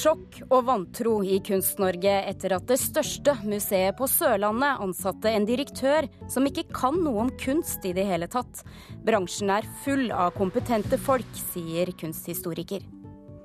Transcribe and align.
Sjokk 0.00 0.38
og 0.46 0.62
vantro 0.64 1.18
i 1.26 1.34
Kunst-Norge 1.44 2.12
etter 2.30 2.54
at 2.56 2.64
det 2.70 2.78
største 2.80 3.34
museet 3.44 3.98
på 3.98 4.06
Sørlandet 4.08 4.80
ansatte 4.80 5.28
en 5.28 5.44
direktør 5.44 6.06
som 6.30 6.46
ikke 6.48 6.64
kan 6.72 6.96
noe 7.04 7.26
om 7.26 7.32
kunst 7.42 7.84
i 7.84 7.92
det 7.92 8.06
hele 8.08 8.30
tatt. 8.30 8.62
Bransjen 9.04 9.52
er 9.52 9.68
full 9.84 10.06
av 10.08 10.32
kompetente 10.38 10.96
folk, 10.96 11.28
sier 11.52 11.92
kunsthistoriker. 12.00 12.86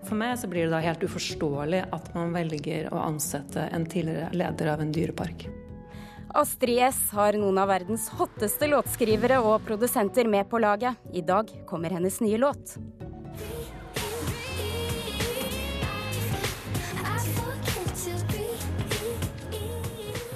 For 0.05 0.15
meg 0.15 0.37
så 0.39 0.47
blir 0.47 0.69
det 0.69 0.77
da 0.77 0.79
helt 0.85 1.03
uforståelig 1.03 1.81
at 1.97 2.07
man 2.15 2.31
velger 2.37 2.87
å 2.93 3.03
ansette 3.03 3.67
en 3.75 3.87
tidligere 3.91 4.31
leder 4.37 4.71
av 4.77 4.85
en 4.85 4.95
dyrepark. 4.95 5.49
Astrid 6.39 6.85
S 6.87 7.09
har 7.17 7.35
noen 7.39 7.59
av 7.59 7.73
verdens 7.73 8.07
hotteste 8.15 8.71
låtskrivere 8.71 9.41
og 9.43 9.65
produsenter 9.67 10.29
med 10.29 10.47
på 10.47 10.63
laget. 10.63 11.03
I 11.11 11.25
dag 11.25 11.51
kommer 11.67 11.91
hennes 11.97 12.21
nye 12.23 12.39
låt. 12.39 12.77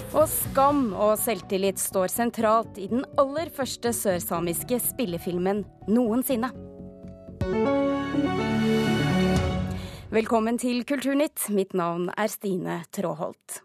Og 0.09 0.25
skam 0.25 0.87
og 0.97 1.19
selvtillit 1.21 1.77
står 1.77 2.09
sentralt 2.09 2.79
i 2.81 2.87
den 2.89 3.03
aller 3.21 3.51
første 3.53 3.91
sørsamiske 3.93 4.79
spillefilmen 4.81 5.61
noensinne. 5.85 6.49
Velkommen 10.09 10.57
til 10.57 10.81
Kulturnytt. 10.89 11.51
Mitt 11.53 11.75
navn 11.77 12.07
er 12.17 12.31
Stine 12.33 12.79
Tråholt. 12.89 13.59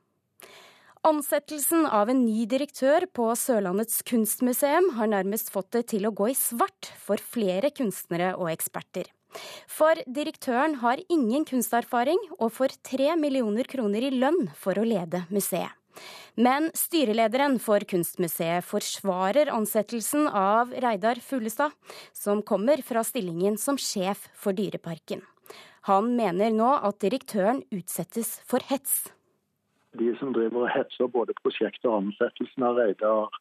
Ansettelsen 1.08 1.86
av 1.88 2.12
en 2.12 2.20
ny 2.26 2.44
direktør 2.48 3.06
på 3.16 3.30
Sørlandets 3.40 4.02
kunstmuseum 4.04 4.90
har 4.98 5.08
nærmest 5.14 5.48
fått 5.52 5.70
det 5.76 5.86
til 5.94 6.04
å 6.04 6.12
gå 6.12 6.28
i 6.32 6.36
svart 6.36 6.90
for 7.00 7.20
flere 7.20 7.72
kunstnere 7.72 8.34
og 8.36 8.50
eksperter. 8.52 9.08
For 9.64 9.96
direktøren 10.04 10.76
har 10.84 11.00
ingen 11.08 11.48
kunsterfaring 11.48 12.20
og 12.36 12.52
får 12.60 12.76
tre 12.84 13.14
millioner 13.16 13.64
kroner 13.64 14.04
i 14.04 14.12
lønn 14.12 14.50
for 14.60 14.76
å 14.76 14.84
lede 14.84 15.24
museet. 15.32 15.72
Men 16.34 16.70
styrelederen 16.74 17.58
for 17.62 17.84
Kunstmuseet 17.86 18.66
forsvarer 18.66 19.52
ansettelsen 19.54 20.26
av 20.28 20.72
Reidar 20.84 21.20
Fuglestad, 21.22 21.74
som 22.12 22.42
kommer 22.42 22.82
fra 22.82 23.04
stillingen 23.06 23.58
som 23.60 23.78
sjef 23.78 24.28
for 24.34 24.56
Dyreparken. 24.56 25.22
Han 25.86 26.14
mener 26.16 26.50
nå 26.54 26.70
at 26.80 27.02
direktøren 27.04 27.62
utsettes 27.74 28.38
for 28.48 28.64
hets. 28.70 29.12
De 29.94 30.10
som 30.18 30.32
driver 30.34 30.64
og 30.64 30.72
hetser 30.74 31.10
både 31.12 31.36
prosjektet 31.42 31.86
og 31.86 32.00
ansettelsen 32.00 32.66
av 32.66 32.80
Reidar 32.80 33.40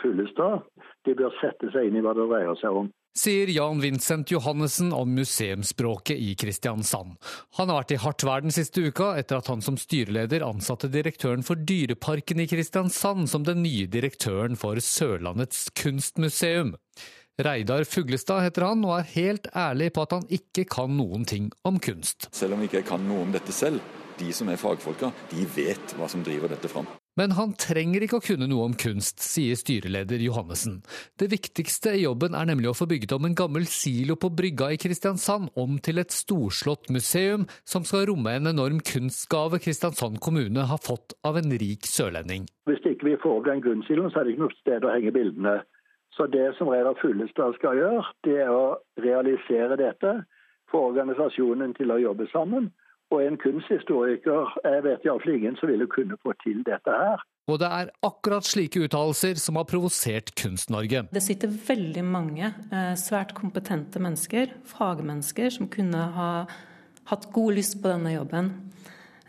Fuglestad, 0.00 0.64
de 1.06 1.14
bør 1.14 1.34
sette 1.42 1.70
seg 1.70 1.90
inn 1.90 2.00
i 2.00 2.02
hva 2.02 2.16
det 2.16 2.26
dreier 2.30 2.56
seg 2.58 2.82
om 2.82 2.88
sier 3.18 3.50
Jan 3.54 3.80
Vincent 3.80 4.30
Johannessen 4.30 4.92
om 4.92 5.14
museumsspråket 5.14 6.18
i 6.18 6.34
Kristiansand. 6.34 7.16
Han 7.58 7.70
har 7.70 7.82
vært 7.82 7.94
i 7.94 8.00
hardt 8.02 8.24
vær 8.26 8.44
den 8.44 8.54
siste 8.54 8.82
uka 8.82 9.12
etter 9.20 9.38
at 9.38 9.50
han 9.52 9.62
som 9.64 9.78
styreleder 9.78 10.44
ansatte 10.46 10.90
direktøren 10.92 11.46
for 11.46 11.58
Dyreparken 11.58 12.42
i 12.42 12.48
Kristiansand 12.50 13.30
som 13.30 13.46
den 13.46 13.62
nye 13.62 13.86
direktøren 13.90 14.58
for 14.58 14.80
Sørlandets 14.82 15.68
kunstmuseum. 15.78 16.74
Reidar 17.42 17.82
Fuglestad 17.84 18.44
heter 18.44 18.68
han, 18.68 18.84
og 18.86 18.98
er 19.00 19.08
helt 19.16 19.48
ærlig 19.58 19.90
på 19.94 20.04
at 20.06 20.12
han 20.14 20.26
ikke 20.30 20.66
kan 20.70 20.94
noen 20.94 21.26
ting 21.26 21.50
om 21.66 21.80
kunst. 21.82 22.28
Selv 22.34 22.54
om 22.54 22.62
jeg 22.62 22.70
ikke 22.70 22.90
kan 22.92 23.08
noe 23.08 23.24
om 23.26 23.34
dette 23.34 23.54
selv, 23.54 23.82
de 24.20 24.30
som 24.34 24.50
er 24.50 24.60
fagfolka, 24.60 25.10
de 25.32 25.46
vet 25.56 25.96
hva 25.98 26.06
som 26.10 26.22
driver 26.22 26.54
dette 26.54 26.70
fram. 26.70 26.86
Men 27.14 27.34
han 27.38 27.52
trenger 27.54 28.02
ikke 28.02 28.18
å 28.18 28.24
kunne 28.24 28.48
noe 28.50 28.64
om 28.66 28.72
kunst, 28.78 29.22
sier 29.22 29.54
styreleder 29.58 30.22
Johannessen. 30.24 30.80
Det 31.20 31.28
viktigste 31.30 31.92
i 31.94 32.02
jobben 32.02 32.34
er 32.34 32.48
nemlig 32.50 32.72
å 32.72 32.74
få 32.74 32.88
bygget 32.90 33.14
om 33.14 33.28
en 33.28 33.36
gammel 33.38 33.68
silo 33.70 34.16
på 34.18 34.32
brygga 34.34 34.72
i 34.74 34.80
Kristiansand 34.82 35.52
om 35.60 35.78
til 35.78 36.02
et 36.02 36.14
storslått 36.14 36.90
museum 36.94 37.46
som 37.62 37.86
skal 37.86 38.08
romme 38.10 38.34
en 38.34 38.50
enorm 38.50 38.82
kunstgave 38.82 39.62
Kristiansand 39.62 40.18
kommune 40.24 40.66
har 40.66 40.82
fått 40.82 41.14
av 41.22 41.38
en 41.38 41.54
rik 41.54 41.86
sørlending. 41.86 42.48
Hvis 42.66 42.82
ikke 42.82 43.12
vi 43.12 43.16
får 43.22 43.38
opp 43.38 43.46
den 43.46 43.62
grunnsiloen, 43.62 44.10
så 44.10 44.20
er 44.20 44.26
det 44.26 44.34
ikke 44.34 44.48
noe 44.48 44.58
sted 44.58 44.86
å 44.86 44.94
henge 44.96 45.14
bildene. 45.14 45.58
Så 46.18 46.26
det 46.30 46.48
som 46.58 46.70
Reidar 46.70 46.98
Fullestad 46.98 47.54
skal 47.58 47.78
gjøre, 47.78 48.02
det 48.26 48.40
er 48.42 48.50
å 48.50 48.78
realisere 49.02 49.78
dette, 49.78 50.20
få 50.70 50.88
organisasjonen 50.90 51.74
til 51.78 51.94
å 51.94 52.02
jobbe 52.02 52.26
sammen 52.34 52.72
og 53.14 53.22
en 53.22 53.38
kunsthistoriker 53.40 54.56
jeg 54.64 54.82
vet 54.86 55.06
iallfall 55.06 55.36
ingen 55.36 55.56
som 55.60 55.70
ville 55.70 55.86
kunne 55.90 56.18
få 56.22 56.34
til 56.42 56.62
dette 56.66 56.98
her. 56.98 57.22
Og 57.50 57.58
det 57.60 57.68
er 57.68 57.90
akkurat 58.06 58.46
slike 58.48 58.86
uttalelser 58.86 59.36
som 59.40 59.58
har 59.60 59.66
provosert 59.68 60.32
Kunst-Norge. 60.40 61.04
Det 61.12 61.22
sitter 61.22 61.52
veldig 61.52 62.04
mange 62.08 62.46
eh, 62.48 62.94
svært 62.96 63.34
kompetente 63.36 64.00
mennesker, 64.00 64.54
fagmennesker, 64.70 65.52
som 65.52 65.68
kunne 65.68 66.06
ha 66.16 66.30
hatt 67.10 67.28
god 67.36 67.58
lyst 67.58 67.82
på 67.82 67.92
denne 67.92 68.14
jobben. 68.14 68.48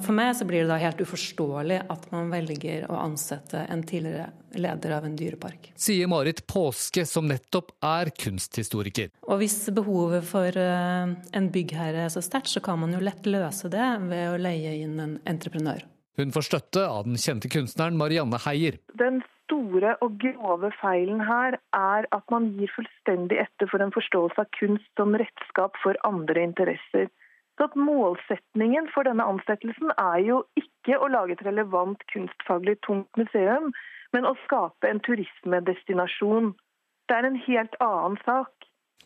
For 0.03 0.11
meg 0.15 0.33
så 0.35 0.45
blir 0.47 0.65
det 0.65 0.71
da 0.71 0.77
helt 0.81 0.99
uforståelig 0.99 1.77
at 1.91 2.07
man 2.11 2.31
velger 2.33 2.83
å 2.91 2.97
ansette 2.99 3.63
en 3.71 3.83
tidligere 3.87 4.27
leder 4.59 4.95
av 4.97 5.07
en 5.07 5.15
dyrepark. 5.15 5.71
Sier 5.79 6.09
Marit 6.11 6.43
Påske, 6.47 7.05
som 7.07 7.27
nettopp 7.29 7.71
er 7.85 8.11
kunsthistoriker. 8.19 9.13
Og 9.29 9.39
hvis 9.43 9.57
behovet 9.75 10.27
for 10.27 10.59
eh, 10.59 11.15
en 11.39 11.51
byggherre 11.51 12.07
er 12.07 12.11
så 12.13 12.23
sterkt, 12.23 12.51
så 12.51 12.63
kan 12.63 12.81
man 12.81 12.95
jo 12.95 13.03
lett 13.03 13.27
løse 13.27 13.71
det 13.71 13.87
ved 14.09 14.33
å 14.33 14.41
leie 14.41 14.77
inn 14.83 14.99
en 14.99 15.17
entreprenør. 15.27 15.85
Hun 16.15 16.31
får 16.31 16.47
støtte 16.47 16.83
av 16.87 17.07
den 17.07 17.19
kjente 17.19 17.51
kunstneren 17.51 17.97
Marianne 17.99 18.39
Heier. 18.45 18.77
Den 18.99 19.19
store 19.45 19.95
og 20.03 20.15
grove 20.21 20.71
feilen 20.79 21.19
her 21.27 21.57
er 21.75 22.07
at 22.15 22.31
man 22.33 22.47
gir 22.55 22.71
fullstendig 22.75 23.37
etter 23.43 23.69
for 23.71 23.83
en 23.83 23.93
forståelse 23.95 24.41
av 24.41 24.49
kunst 24.57 24.87
som 24.99 25.15
redskap 25.19 25.75
for 25.83 25.99
andre 26.07 26.47
interesser. 26.47 27.11
Så 27.55 27.69
at 27.69 27.75
Målsetningen 27.79 28.89
for 28.91 29.07
denne 29.07 29.23
ansettelsen 29.31 29.93
er 29.95 30.19
jo 30.27 30.41
ikke 30.59 30.99
å 30.99 31.07
lage 31.11 31.37
et 31.37 31.45
relevant 31.47 32.01
kunstfaglig 32.11 32.77
tungt 32.87 33.19
museum, 33.19 33.71
men 34.13 34.27
å 34.27 34.35
skape 34.43 34.89
en 34.89 35.01
turismedestinasjon. 35.05 36.51
Det 37.07 37.15
er 37.15 37.27
en 37.29 37.39
helt 37.47 37.75
annen 37.83 38.19
sak. 38.25 38.51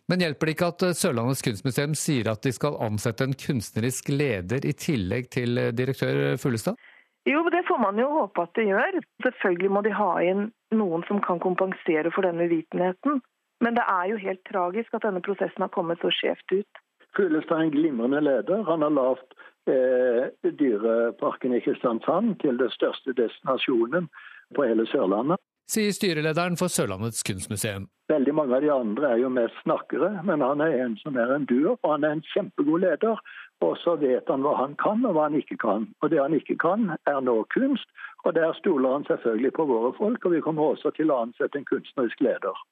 Men 0.09 0.23
hjelper 0.23 0.49
det 0.49 0.55
ikke 0.55 0.69
at 0.73 0.85
Sørlandets 0.97 1.43
kunstmuseum 1.45 1.93
sier 1.97 2.31
at 2.31 2.41
de 2.41 2.53
skal 2.55 2.79
ansette 2.81 3.27
en 3.27 3.35
kunstnerisk 3.37 4.09
leder 4.09 4.65
i 4.65 4.73
tillegg 4.73 5.29
til 5.35 5.61
direktør 5.77 6.39
Fuglestad? 6.41 6.79
Jo, 7.29 7.43
det 7.53 7.61
får 7.67 7.77
man 7.83 7.99
jo 8.01 8.07
håpe 8.15 8.41
at 8.41 8.55
det 8.57 8.65
gjør. 8.71 8.97
Selvfølgelig 9.21 9.71
må 9.75 9.83
de 9.85 9.93
ha 9.93 10.11
inn 10.25 10.47
noen 10.73 11.05
som 11.05 11.21
kan 11.21 11.41
kompensere 11.43 12.09
for 12.15 12.25
denne 12.25 12.47
uvitenheten. 12.49 13.21
Men 13.61 13.75
det 13.77 13.85
er 13.85 14.09
jo 14.09 14.21
helt 14.23 14.41
tragisk 14.49 14.95
at 14.95 15.05
denne 15.05 15.21
prosessen 15.21 15.65
har 15.65 15.73
kommet 15.75 16.01
så 16.01 16.09
skjevt 16.15 16.55
ut. 16.61 16.81
Fuglestad 17.17 17.57
er 17.57 17.67
en 17.67 17.75
glimrende 17.75 18.21
leder. 18.21 18.63
Han 18.69 18.85
har 18.85 18.93
lavt 18.93 19.37
eh, 19.69 20.51
Dyreparken 20.61 21.55
i 21.57 21.61
Kristiansand 21.65 22.39
til 22.43 22.59
den 22.61 22.73
største 22.75 23.15
destinasjonen 23.17 24.09
på 24.55 24.65
hele 24.65 24.85
Sørlandet. 24.89 25.39
Sier 25.69 25.93
styrelederen 25.93 26.55
for 26.57 26.71
Sørlandets 26.73 27.21
kunstmuseum. 27.27 27.83
Veldig 28.09 28.33
mange 28.33 28.55
av 28.57 28.63
de 28.63 28.71
andre 28.73 29.11
er 29.13 29.19
jo 29.21 29.29
mest 29.29 29.57
snakkere, 29.61 30.07
men 30.25 30.41
han 30.41 30.63
er 30.65 30.79
en 30.81 30.95
som 30.97 31.17
er 31.21 31.29
en 31.35 31.45
duer, 31.45 31.75
og 31.75 31.91
han 31.91 32.07
er 32.07 32.15
en 32.15 32.23
kjempegod 32.31 32.81
leder. 32.81 33.21
Og 33.61 33.75
så 33.83 33.93
vet 34.01 34.31
han 34.33 34.41
hva 34.41 34.55
han 34.57 34.73
kan 34.81 35.03
og 35.05 35.13
hva 35.13 35.27
han 35.27 35.37
ikke 35.37 35.59
kan. 35.61 35.85
Og 36.01 36.09
det 36.09 36.21
han 36.23 36.33
ikke 36.33 36.57
kan, 36.63 36.95
er 37.05 37.21
nå 37.21 37.43
kunst. 37.53 37.85
Og 38.25 38.33
der 38.39 38.55
stoler 38.57 38.95
han 38.97 39.05
selvfølgelig 39.11 39.53
på 39.59 39.67
våre 39.69 39.93
folk, 39.99 40.25
og 40.25 40.33
vi 40.33 40.41
kommer 40.41 40.73
også 40.73 40.93
til 40.97 41.13
å 41.13 41.21
ansette 41.27 41.61
en 41.61 41.69
kunstnerisk 41.69 42.25
leder. 42.25 42.65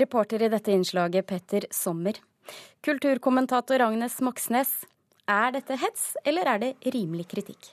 Reporter 0.00 0.46
i 0.46 0.52
dette 0.52 0.72
innslaget, 0.72 1.28
Petter 1.28 1.68
Sommer. 1.72 2.16
Kulturkommentator 2.84 3.82
Agnes 3.88 4.20
Moxnes, 4.24 4.70
er 5.28 5.52
dette 5.52 5.76
hets, 5.76 6.12
eller 6.24 6.48
er 6.48 6.62
det 6.62 6.92
rimelig 6.94 7.28
kritikk? 7.32 7.72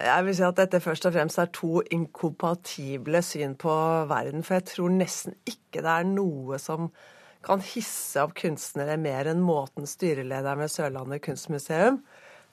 Jeg 0.00 0.24
vil 0.24 0.34
si 0.34 0.44
at 0.46 0.56
dette 0.56 0.80
først 0.80 1.04
og 1.06 1.12
fremst 1.14 1.38
er 1.38 1.50
to 1.52 1.82
inkompatible 1.92 3.20
syn 3.22 3.54
på 3.60 3.72
verden. 4.10 4.44
For 4.46 4.56
jeg 4.56 4.68
tror 4.72 4.94
nesten 4.94 5.36
ikke 5.44 5.82
det 5.84 5.92
er 5.92 6.08
noe 6.08 6.58
som 6.62 6.88
kan 7.44 7.62
hisse 7.66 8.22
opp 8.22 8.36
kunstnere 8.38 8.96
mer 9.00 9.28
enn 9.30 9.42
måten 9.44 9.88
styrelederen 9.88 10.62
ved 10.62 10.72
Sørlandet 10.72 11.24
kunstmuseum, 11.24 12.00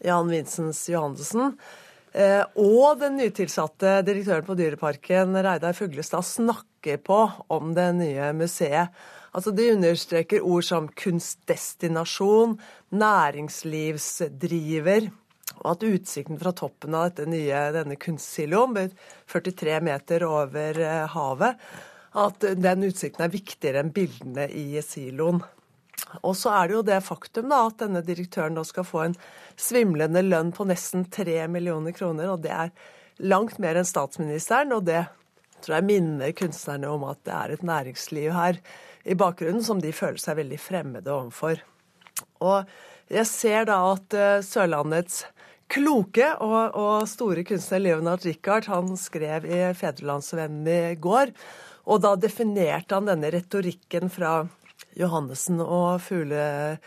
Jan 0.04 0.32
Vincens 0.32 0.82
Johannessen, 0.90 1.54
eh, 2.14 2.42
og 2.58 3.00
den 3.02 3.20
nytilsatte 3.20 4.00
direktøren 4.08 4.48
på 4.48 4.58
Dyreparken, 4.60 5.38
Reidar 5.38 5.78
Fuglestad, 5.78 6.26
snakker 6.26 7.00
på 7.06 7.22
om 7.54 7.74
det 7.78 7.90
nye 8.02 8.32
museet. 8.36 8.90
Altså 9.36 9.52
De 9.56 9.72
understreker 9.74 10.42
ord 10.42 10.64
som 10.66 10.88
kunstdestinasjon, 10.88 12.60
næringslivsdriver, 12.90 15.10
og 15.60 15.72
at 15.74 15.84
utsikten 15.90 16.40
fra 16.40 16.52
toppen 16.56 16.96
av 16.96 17.04
dette 17.10 17.26
nye, 17.30 17.72
denne 17.76 17.96
kunstsiloen, 18.00 18.92
43 19.30 19.82
meter 19.86 20.24
over 20.28 20.80
eh, 20.80 21.08
havet, 21.14 21.54
at 22.20 22.40
den 22.58 22.84
utsikten 22.88 23.24
er 23.26 23.34
viktigere 23.34 23.80
enn 23.84 23.94
bildene 23.94 24.46
i 24.50 24.82
siloen. 24.82 25.42
Og 26.26 26.36
så 26.38 26.50
er 26.56 26.68
det 26.68 26.76
jo 26.78 26.88
det 26.88 27.06
faktum 27.06 27.50
da, 27.52 27.68
at 27.68 27.80
denne 27.84 28.02
direktøren 28.06 28.56
da 28.58 28.64
skal 28.66 28.86
få 28.88 29.00
en 29.04 29.18
svimlende 29.60 30.22
lønn 30.26 30.52
på 30.56 30.64
nesten 30.70 31.06
3 31.12 31.48
millioner 31.52 31.92
kroner, 31.94 32.28
og 32.34 32.40
det 32.46 32.54
er 32.56 32.70
langt 33.20 33.60
mer 33.62 33.76
enn 33.78 33.88
statsministeren. 33.88 34.74
Og 34.74 34.84
det 34.90 35.04
tror 35.62 35.76
jeg 35.78 35.90
minner 35.90 36.32
kunstnerne 36.38 36.88
om 36.90 37.04
at 37.10 37.22
det 37.28 37.36
er 37.36 37.50
et 37.54 37.66
næringsliv 37.68 38.32
her 38.34 38.56
i 39.06 39.16
bakgrunnen 39.18 39.64
som 39.66 39.82
de 39.82 39.94
føler 39.96 40.20
seg 40.22 40.40
veldig 40.42 40.60
fremmede 40.62 41.14
overfor. 41.14 41.62
Og 42.44 42.64
Jeg 43.10 43.26
ser 43.26 43.64
da 43.66 43.80
at 43.90 44.14
uh, 44.14 44.42
Sørlandets 44.46 45.24
kloke 45.70 46.28
og, 46.42 46.76
og, 46.78 47.08
store 47.10 47.44
kunstner 47.48 47.82
Leonard 47.82 48.26
Richard 48.26 48.68
han 48.70 48.94
skrev 48.98 49.48
i 49.50 49.62
Fedrelandsvennen 49.78 50.68
i 50.70 50.96
går. 51.02 51.34
Og 51.90 52.02
da 52.06 52.16
definerte 52.20 52.98
han 52.98 53.10
denne 53.10 53.32
retorikken 53.34 54.12
fra 54.14 54.44
Johannessen 54.98 55.62
og 55.64 56.02
Fugle 56.06 56.78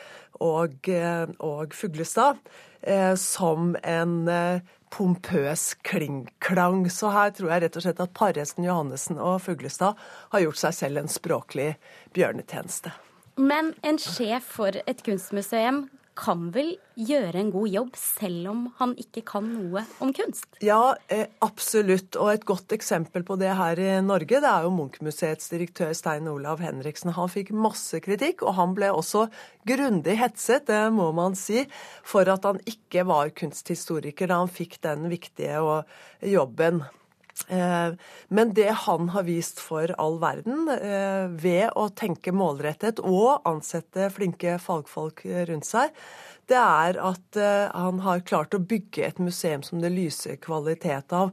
og, 0.43 0.89
eh, 0.91 1.27
og 1.43 1.75
Fuglestad 1.77 2.41
eh, 2.81 3.15
som 3.19 3.75
en 3.83 4.17
eh, 4.31 4.63
pompøs 4.93 5.73
klingklang. 5.89 6.85
Så 6.93 7.11
her 7.15 7.33
tror 7.37 7.55
jeg 7.55 7.65
rett 7.65 7.79
og 7.79 7.87
slett 7.87 8.03
at 8.05 8.13
Parresten, 8.17 8.67
Johannessen 8.69 9.21
og 9.21 9.41
Fuglestad 9.47 9.99
har 10.35 10.45
gjort 10.45 10.61
seg 10.61 10.77
selv 10.77 11.03
en 11.03 11.11
språklig 11.11 11.73
bjørnetjeneste. 12.17 12.93
Men 13.41 13.73
en 13.87 13.99
sjef 14.01 14.45
for 14.59 14.77
et 14.85 15.01
kunstmuseum 15.07 15.87
kan 16.19 16.51
vel 16.53 16.75
gjøre 16.99 17.41
en 17.41 17.51
god 17.55 17.71
jobb 17.73 17.97
selv 17.99 18.51
om 18.51 18.63
han 18.79 18.93
ikke 19.01 19.23
kan 19.33 19.47
noe 19.49 19.85
om 20.05 20.13
kunst? 20.17 20.47
Ja, 20.65 20.95
eh, 21.09 21.27
absolutt. 21.45 22.17
Og 22.21 22.33
et 22.35 22.47
godt 22.49 22.75
eksempel 22.77 23.25
på 23.25 23.39
det 23.41 23.55
her 23.57 23.81
i 23.81 23.91
Norge, 24.05 24.41
det 24.43 24.49
er 24.49 24.67
jo 24.67 24.75
Munch-museets 24.77 25.53
direktør 25.53 25.93
Stein 25.97 26.29
Olav 26.29 26.61
Henriksen. 26.65 27.15
Han 27.17 27.33
fikk 27.33 27.55
masse 27.57 28.03
kritikk, 28.05 28.45
og 28.45 28.57
han 28.61 28.77
ble 28.77 28.93
også 28.93 29.27
grundig 29.69 30.19
hetset, 30.21 30.67
det 30.69 30.83
må 30.95 31.11
man 31.17 31.37
si, 31.39 31.65
for 32.05 32.29
at 32.29 32.45
han 32.49 32.61
ikke 32.69 33.07
var 33.09 33.33
kunsthistoriker 33.37 34.29
da 34.29 34.43
han 34.43 34.53
fikk 34.53 34.81
den 34.85 35.09
viktige 35.13 35.63
jobben. 36.23 36.85
Eh, 37.49 37.95
men 38.29 38.53
det 38.55 38.71
han 38.87 39.09
har 39.15 39.25
vist 39.27 39.61
for 39.61 39.93
all 39.99 40.19
verden, 40.23 40.69
eh, 40.69 41.27
ved 41.29 41.73
å 41.77 41.89
tenke 41.97 42.33
målrettet 42.33 43.01
og 43.01 43.43
ansette 43.49 44.11
flinke 44.15 44.59
fagfolk 44.63 45.25
rundt 45.49 45.69
seg, 45.69 45.97
det 46.51 46.59
er 46.59 46.99
at 47.01 47.39
eh, 47.41 47.69
han 47.73 48.03
har 48.05 48.25
klart 48.29 48.55
å 48.57 48.63
bygge 48.63 49.07
et 49.07 49.21
museum 49.23 49.65
som 49.67 49.81
det 49.83 49.93
lyser 49.95 50.41
kvalitet 50.43 51.15
av. 51.17 51.33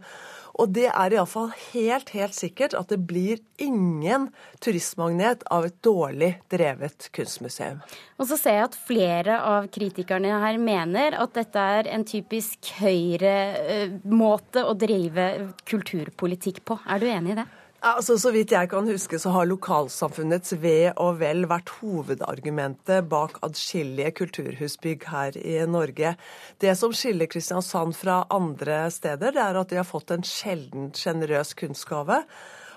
Og 0.60 0.74
det 0.76 0.90
er 0.90 1.14
iallfall 1.16 1.54
helt, 1.72 2.12
helt 2.12 2.36
sikkert 2.36 2.76
at 2.76 2.90
det 2.92 3.00
blir 3.08 3.40
ingen 3.64 4.28
turistmagnet 4.64 5.46
av 5.48 5.70
et 5.70 5.78
dårlig 5.86 6.34
drevet 6.52 7.08
kunstmuseum. 7.16 7.80
Og 8.20 8.28
så 8.28 8.38
ser 8.40 8.58
jeg 8.58 8.68
at 8.68 8.76
flere 8.90 9.40
av 9.40 9.70
kritikerne 9.72 10.42
her 10.44 10.60
mener 10.60 11.16
at 11.20 11.36
dette 11.38 11.64
er 11.80 11.90
en 11.94 12.04
typisk 12.08 12.74
høyre-måte 12.82 14.66
å 14.68 14.76
drive 14.80 15.30
kulturpolitikk 15.70 16.64
på. 16.68 16.80
Er 16.92 17.00
du 17.00 17.08
enig 17.08 17.38
i 17.38 17.40
det? 17.40 17.48
Altså, 17.80 18.18
Så 18.20 18.34
vidt 18.36 18.52
jeg 18.52 18.68
kan 18.70 18.88
huske, 18.88 19.16
så 19.20 19.31
har 19.31 19.48
lokalsamfunnets 19.48 20.52
ve 20.60 20.92
og 21.00 21.22
vel 21.22 21.46
vært 21.48 21.72
hovedargumentet 21.80 23.08
bak 23.08 23.38
adskillige 23.46 24.12
kulturhusbygg 24.20 25.06
her 25.08 25.38
i 25.40 25.62
Norge. 25.64 26.16
Det 26.60 26.76
som 26.76 26.92
skiller 26.92 27.30
Kristiansand 27.31 27.96
fra 27.96 28.26
andre 28.30 28.90
steder, 28.92 29.31
det 29.31 29.44
er 29.46 29.62
at 29.62 29.72
de 29.72 29.80
har 29.80 29.88
fått 29.88 30.12
en 30.12 30.28
sjeldent 30.28 31.00
sjenerøs 31.00 31.56
kunstgave. 31.56 32.20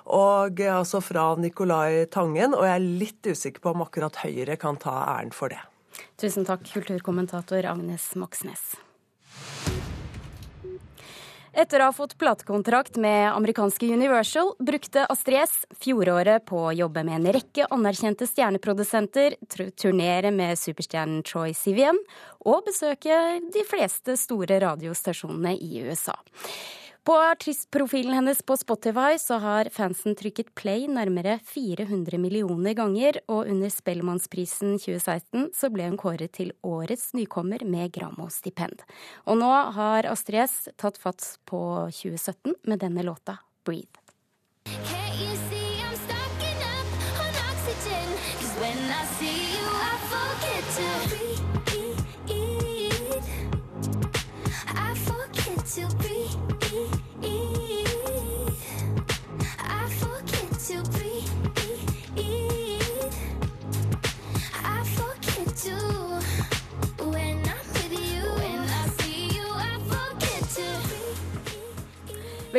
Og 0.07 0.63
altså 0.67 1.03
fra 1.03 1.35
Nicolai 1.35 2.07
Tangen, 2.07 2.55
og 2.55 2.63
jeg 2.67 2.75
er 2.79 2.87
litt 3.03 3.27
usikker 3.27 3.63
på 3.63 3.75
om 3.75 3.83
akkurat 3.83 4.23
Høyre 4.23 4.57
kan 4.57 4.79
ta 4.79 4.95
æren 5.17 5.35
for 5.35 5.51
det. 5.51 5.63
Tusen 6.19 6.47
takk, 6.47 6.63
kulturkommentator 6.71 7.67
Agnes 7.67 8.13
Moxnes. 8.15 8.77
Etter 11.53 11.83
å 11.85 11.91
ha 11.91 11.93
fått 11.93 12.15
platekontrakt 12.17 12.97
med 12.97 13.27
amerikanske 13.29 13.91
Universal, 13.93 14.55
brukte 14.57 15.05
Astrid 15.13 15.53
fjoråret 15.85 16.47
på 16.49 16.63
å 16.71 16.73
jobbe 16.73 17.03
med 17.05 17.19
en 17.19 17.35
rekke 17.37 17.67
anerkjente 17.77 18.25
stjerneprodusenter, 18.25 19.37
turnere 19.77 20.33
med 20.33 20.57
superstjernen 20.57 21.21
Troy 21.29 21.53
Sivian 21.53 22.01
og 22.49 22.65
besøke 22.71 23.19
de 23.53 23.67
fleste 23.69 24.17
store 24.17 24.63
radiostasjonene 24.65 25.53
i 25.61 25.85
USA. 25.85 26.17
På 27.05 27.17
artistprofilen 27.19 28.13
hennes 28.15 28.43
på 28.43 28.57
Spotify 28.57 29.19
så 29.19 29.35
har 29.43 29.67
fansen 29.75 30.15
trykket 30.15 30.53
play 30.55 30.85
nærmere 30.87 31.41
400 31.43 32.19
millioner 32.23 32.77
ganger, 32.79 33.19
og 33.27 33.51
under 33.51 33.73
Spellemannsprisen 33.75 34.77
2016 34.79 35.49
så 35.59 35.71
ble 35.75 35.89
hun 35.89 35.99
kåret 35.99 36.31
til 36.39 36.53
årets 36.63 37.09
nykommer 37.19 37.65
med 37.67 37.91
Grammo-stipend. 37.97 38.87
Og 39.27 39.41
nå 39.43 39.51
har 39.81 40.07
Astrid 40.13 40.45
S 40.45 40.57
tatt 40.79 41.03
fatt 41.03 41.27
på 41.51 41.65
2017 41.91 42.55
med 42.71 42.87
denne 42.87 43.03
låta, 43.03 43.41
'Breathe'. 43.67 44.02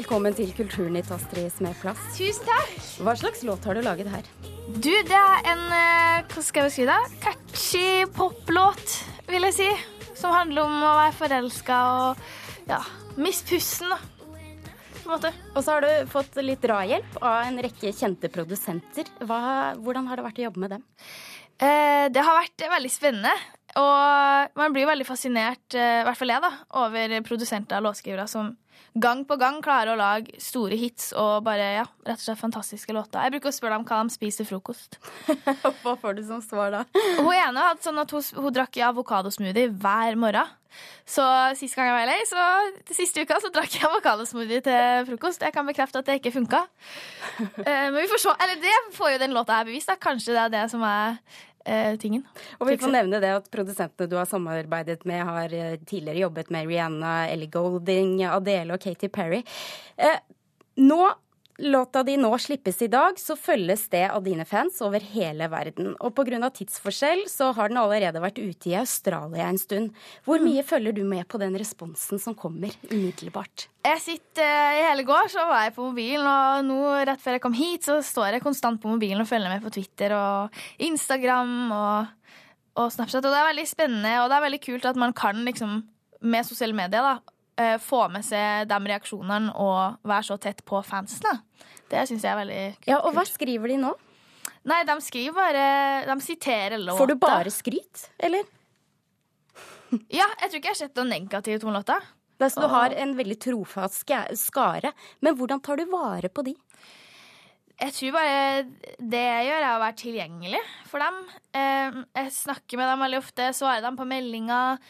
Velkommen 0.04 0.34
til 0.36 0.50
Kulturnytt, 0.52 1.08
Astrid 1.16 1.48
Smeplass. 1.56 2.00
Tusen 2.18 2.44
takk. 2.44 2.72
Hva 3.06 3.14
slags 3.16 3.40
låt 3.48 3.64
har 3.64 3.78
du 3.78 3.86
laget 3.86 4.10
her? 4.12 4.26
Du, 4.68 4.90
det 4.92 5.16
er 5.16 5.46
en 5.48 5.62
eh, 5.72 6.26
hva 6.28 6.42
skal 6.44 6.66
jeg 6.66 6.72
beskrive 6.74 6.98
det? 6.98 7.20
catchy 7.24 7.84
poplåt, 8.12 8.98
vil 9.30 9.48
jeg 9.48 9.56
si. 9.56 9.68
Som 10.20 10.34
handler 10.36 10.66
om 10.68 10.76
å 10.76 10.90
være 10.98 11.14
forelska 11.16 11.78
og 12.02 12.26
ja, 12.68 12.82
miste 13.16 13.54
pusten, 13.54 13.94
da. 13.94 14.02
På 14.98 15.06
en 15.06 15.14
måte. 15.14 15.32
Og 15.54 15.62
så 15.62 15.78
har 15.78 15.88
du 15.88 16.12
fått 16.12 16.36
litt 16.44 16.68
drahjelp 16.68 17.22
av 17.22 17.46
en 17.46 17.62
rekke 17.64 17.94
kjente 17.96 18.28
produsenter. 18.34 19.08
Hva, 19.24 19.40
hvordan 19.80 20.12
har 20.12 20.20
det 20.20 20.26
vært 20.28 20.42
å 20.42 20.50
jobbe 20.50 20.66
med 20.66 20.76
dem? 20.76 20.84
Eh, 21.64 22.10
det 22.12 22.28
har 22.28 22.42
vært 22.42 22.68
veldig 22.76 22.92
spennende. 22.92 23.32
Og 23.80 24.60
man 24.60 24.76
blir 24.76 24.92
veldig 24.92 25.08
fascinert, 25.08 25.64
eh, 25.72 26.02
i 26.02 26.06
hvert 26.10 26.20
fall 26.20 26.36
jeg, 26.36 26.44
da, 26.44 26.52
over 26.84 27.16
produsenter 27.24 27.80
og 27.80 27.88
låtskrivere 27.88 28.28
som 28.28 28.52
gang 28.94 29.24
på 29.26 29.38
gang 29.42 29.60
klarer 29.64 29.94
å 29.94 30.00
lage 30.00 30.40
store 30.42 30.78
hits 30.78 31.12
og 31.18 31.44
bare, 31.46 31.70
ja, 31.80 31.86
rett 32.06 32.20
og 32.20 32.26
slett 32.26 32.42
fantastiske 32.42 32.94
låter. 32.96 33.24
Jeg 33.26 33.36
bruker 33.36 33.52
å 33.52 33.56
spørre 33.56 33.78
dem 33.78 33.86
hva 33.90 34.02
de 34.04 34.14
spiser 34.14 34.48
frokost. 34.48 35.00
hva 35.84 35.96
får 36.00 36.20
du 36.20 36.26
som 36.28 36.44
svar 36.46 36.74
da? 36.74 36.84
hun 36.94 37.32
ene 37.34 37.70
hadde 37.70 37.86
sånn 37.86 38.02
at 38.02 38.14
hun, 38.14 38.26
hun 38.38 38.54
drakk 38.54 38.82
avokadosmoothie 38.90 39.72
hver 39.74 40.20
morgen. 40.20 40.60
Så 41.06 41.24
sist 41.58 41.76
gang 41.78 41.92
jeg 41.92 41.96
var 41.96 42.08
lei, 42.10 42.22
så 42.26 42.94
siste 42.98 43.22
uka 43.22 43.38
så 43.42 43.52
drakk 43.54 43.76
jeg 43.76 43.86
avokadosmoothie 43.90 44.64
til 44.66 45.08
frokost. 45.12 45.44
Jeg 45.46 45.54
kan 45.54 45.68
bekrefte 45.70 46.02
at 46.02 46.10
det 46.10 46.20
ikke 46.22 46.34
funka. 46.40 46.64
Eh, 47.40 47.90
men 47.94 48.00
vi 48.00 48.10
får 48.12 48.22
se. 48.24 48.34
Eller 48.46 48.62
det 48.62 48.74
får 48.96 49.14
jo 49.14 49.20
den 49.22 49.36
låta 49.38 49.60
her 49.60 49.68
bevist. 49.70 49.90
Da. 49.90 49.98
Kanskje 50.02 50.34
det 50.34 50.42
er 50.46 50.54
det 50.54 50.64
som 50.74 50.82
er 50.88 51.20
eh, 51.66 51.96
tingen. 52.00 52.24
Og 52.60 52.70
vi 52.70 52.78
får 52.82 52.94
nevne 52.94 53.22
det 53.24 53.32
at 53.38 53.50
Produsentene 53.54 54.10
du 54.10 54.18
har 54.20 54.30
samarbeidet 54.30 55.04
med, 55.10 55.24
har 55.26 55.54
eh, 55.54 55.76
tidligere 55.82 56.26
jobbet 56.26 56.54
med 56.54 56.70
Rihanna, 56.70 57.16
Ellie 57.32 57.52
Golding, 57.52 58.24
Adele 58.30 58.78
og 58.78 58.84
Katy 58.84 59.12
Perry. 59.14 59.44
Eh, 59.98 60.20
nå 60.82 61.02
låta 61.58 62.04
di 62.04 62.16
nå 62.18 62.32
slippes 62.38 62.82
i 62.82 62.88
dag, 62.88 63.20
så 63.20 63.36
følges 63.38 63.86
det 63.94 64.06
av 64.10 64.24
dine 64.26 64.46
fans 64.46 64.80
over 64.86 65.04
hele 65.14 65.48
verden. 65.52 65.94
Og 66.00 66.16
pga. 66.16 66.50
tidsforskjell 66.50 67.26
så 67.30 67.52
har 67.54 67.70
den 67.70 67.78
allerede 67.78 68.22
vært 68.24 68.40
ute 68.42 68.72
i 68.72 68.76
Australia 68.80 69.48
en 69.48 69.60
stund. 69.62 69.94
Hvor 70.26 70.42
mm. 70.42 70.48
mye 70.50 70.64
følger 70.66 70.96
du 70.98 71.04
med 71.04 71.28
på 71.28 71.38
den 71.42 71.58
responsen 71.60 72.20
som 72.20 72.36
kommer 72.36 72.74
umiddelbart? 72.90 73.68
Jeg 73.84 74.02
sitter 74.02 74.48
uh, 74.48 74.80
I 74.80 74.86
hele 74.88 75.06
går 75.08 75.30
så 75.32 75.46
var 75.50 75.68
jeg 75.68 75.76
på 75.76 75.88
mobilen, 75.90 76.28
og 76.28 76.66
nå 76.68 76.80
rett 77.04 77.22
før 77.22 77.38
jeg 77.38 77.46
kom 77.46 77.58
hit, 77.58 77.86
så 77.86 78.00
står 78.02 78.38
jeg 78.38 78.46
konstant 78.46 78.82
på 78.82 78.92
mobilen 78.92 79.22
og 79.22 79.30
følger 79.30 79.54
med 79.54 79.64
på 79.64 79.74
Twitter 79.76 80.16
og 80.18 80.64
Instagram 80.82 81.56
og, 81.76 82.38
og 82.80 82.94
Snapchat. 82.96 83.22
Og 83.24 83.30
det 83.30 83.42
er 83.42 83.52
veldig 83.52 83.70
spennende, 83.70 84.18
og 84.24 84.32
det 84.32 84.40
er 84.40 84.48
veldig 84.48 84.64
kult 84.64 84.90
at 84.90 85.00
man 85.00 85.14
kan 85.18 85.44
liksom 85.46 85.84
med 86.24 86.48
sosiale 86.48 86.76
medier 86.76 87.04
da, 87.04 87.18
uh, 87.60 87.78
få 87.82 88.06
med 88.14 88.26
seg 88.26 88.70
de 88.70 88.80
reaksjonene 88.92 89.54
og 89.60 90.10
være 90.10 90.28
så 90.30 90.40
tett 90.42 90.64
på 90.68 90.82
fansene. 90.86 91.38
Det 91.92 92.08
syns 92.10 92.26
jeg 92.26 92.32
er 92.32 92.42
veldig 92.42 92.64
kult. 92.80 92.90
Ja, 92.90 93.00
Og 93.04 93.14
hva 93.18 93.26
skriver 93.28 93.74
de 93.74 93.78
nå? 93.84 93.94
Nei, 94.64 94.80
de 94.88 94.94
skriver 95.04 95.36
bare 95.36 95.64
De 96.08 96.16
siterer 96.24 96.80
låta. 96.80 96.98
Får 97.02 97.12
du 97.12 97.16
bare 97.20 97.52
skryt, 97.52 98.08
eller? 98.18 98.48
ja, 100.20 100.28
jeg 100.42 100.50
tror 100.50 100.60
ikke 100.60 100.70
jeg 100.72 100.76
har 100.76 100.82
sett 100.86 101.00
noe 101.00 101.10
negativt 101.12 101.66
om 101.68 101.76
låta. 101.76 102.00
Så 102.44 102.60
du 102.60 102.68
har 102.68 102.92
en 103.00 103.14
veldig 103.16 103.38
trofast 103.40 104.10
skare. 104.40 104.92
Men 105.24 105.38
hvordan 105.40 105.62
tar 105.64 105.80
du 105.80 105.86
vare 105.92 106.28
på 106.34 106.44
de? 106.44 106.56
Jeg 107.84 107.94
tror 107.96 108.14
bare 108.16 108.98
det 109.02 109.22
jeg 109.22 109.48
gjør, 109.48 109.64
er 109.64 109.72
å 109.76 109.82
være 109.82 109.98
tilgjengelig 110.00 110.62
for 110.90 111.04
dem. 111.04 111.16
Eh, 111.58 111.98
jeg 112.20 112.36
snakker 112.36 112.80
med 112.80 112.90
dem 112.92 113.04
veldig 113.06 113.20
ofte, 113.20 113.50
svarer 113.56 113.84
dem 113.86 113.98
på 114.00 114.08
meldinger. 114.08 114.84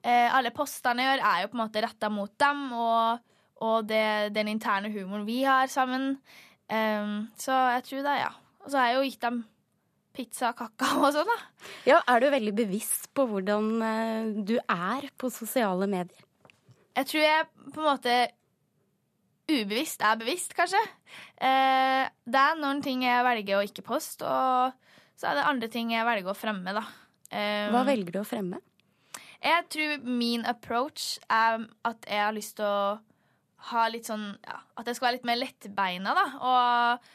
Eh, 0.00 0.28
alle 0.32 0.52
postene 0.56 1.04
jeg 1.04 1.12
gjør, 1.12 1.24
er 1.28 1.42
jo 1.42 1.50
på 1.52 1.58
en 1.58 1.64
måte 1.64 1.82
retta 1.84 2.08
mot 2.12 2.32
dem 2.40 2.66
og, 2.72 3.20
og 3.60 3.88
det, 3.88 4.32
den 4.36 4.48
interne 4.54 4.92
humoren 4.94 5.26
vi 5.28 5.42
har 5.44 5.68
sammen. 5.72 6.14
Um, 6.70 7.26
så 7.36 7.56
jeg 7.74 7.86
tror 7.88 8.04
det, 8.06 8.18
ja. 8.22 8.30
Og 8.62 8.70
så 8.70 8.78
har 8.78 8.90
jeg 8.90 8.96
jo 8.96 9.08
gitt 9.08 9.24
dem 9.26 9.40
pizza, 10.16 10.52
kakao 10.56 11.04
og 11.06 11.14
sånn, 11.14 11.28
da. 11.28 11.38
Ja, 11.88 12.00
Er 12.08 12.22
du 12.22 12.28
veldig 12.32 12.54
bevisst 12.56 13.08
på 13.16 13.26
hvordan 13.30 13.70
eh, 13.86 14.30
du 14.46 14.56
er 14.60 15.08
på 15.20 15.30
sosiale 15.32 15.88
medier? 15.90 16.26
Jeg 16.98 17.08
tror 17.10 17.22
jeg 17.22 17.48
på 17.70 17.80
en 17.80 17.86
måte 17.86 18.14
ubevisst 19.50 20.02
er 20.06 20.18
bevisst, 20.20 20.54
kanskje. 20.54 20.80
Eh, 21.42 22.06
det 22.06 22.42
er 22.42 22.58
noen 22.60 22.82
ting 22.84 23.04
jeg 23.06 23.26
velger 23.26 23.58
å 23.58 23.66
ikke 23.66 23.86
poste, 23.86 24.26
og 24.26 24.74
så 25.18 25.30
er 25.30 25.38
det 25.38 25.46
andre 25.50 25.70
ting 25.72 25.92
jeg 25.94 26.06
velger 26.06 26.32
å 26.32 26.38
fremme, 26.38 26.74
da. 26.76 26.84
Um, 27.30 27.74
Hva 27.76 27.84
velger 27.86 28.16
du 28.16 28.20
å 28.22 28.26
fremme? 28.26 28.58
Jeg 29.40 29.68
tror 29.72 30.02
min 30.04 30.44
approach 30.48 31.14
er 31.30 31.64
at 31.88 32.04
jeg 32.08 32.24
har 32.24 32.36
lyst 32.36 32.58
til 32.58 32.68
å 32.68 32.98
ha 33.70 33.86
litt 33.92 34.08
sånn 34.08 34.30
ja, 34.40 34.60
At 34.80 34.88
jeg 34.88 34.96
skal 34.96 35.10
være 35.10 35.18
litt 35.18 35.26
mer 35.28 35.40
lettbeina, 35.40 36.14
da. 36.16 36.26
Og 36.40 37.08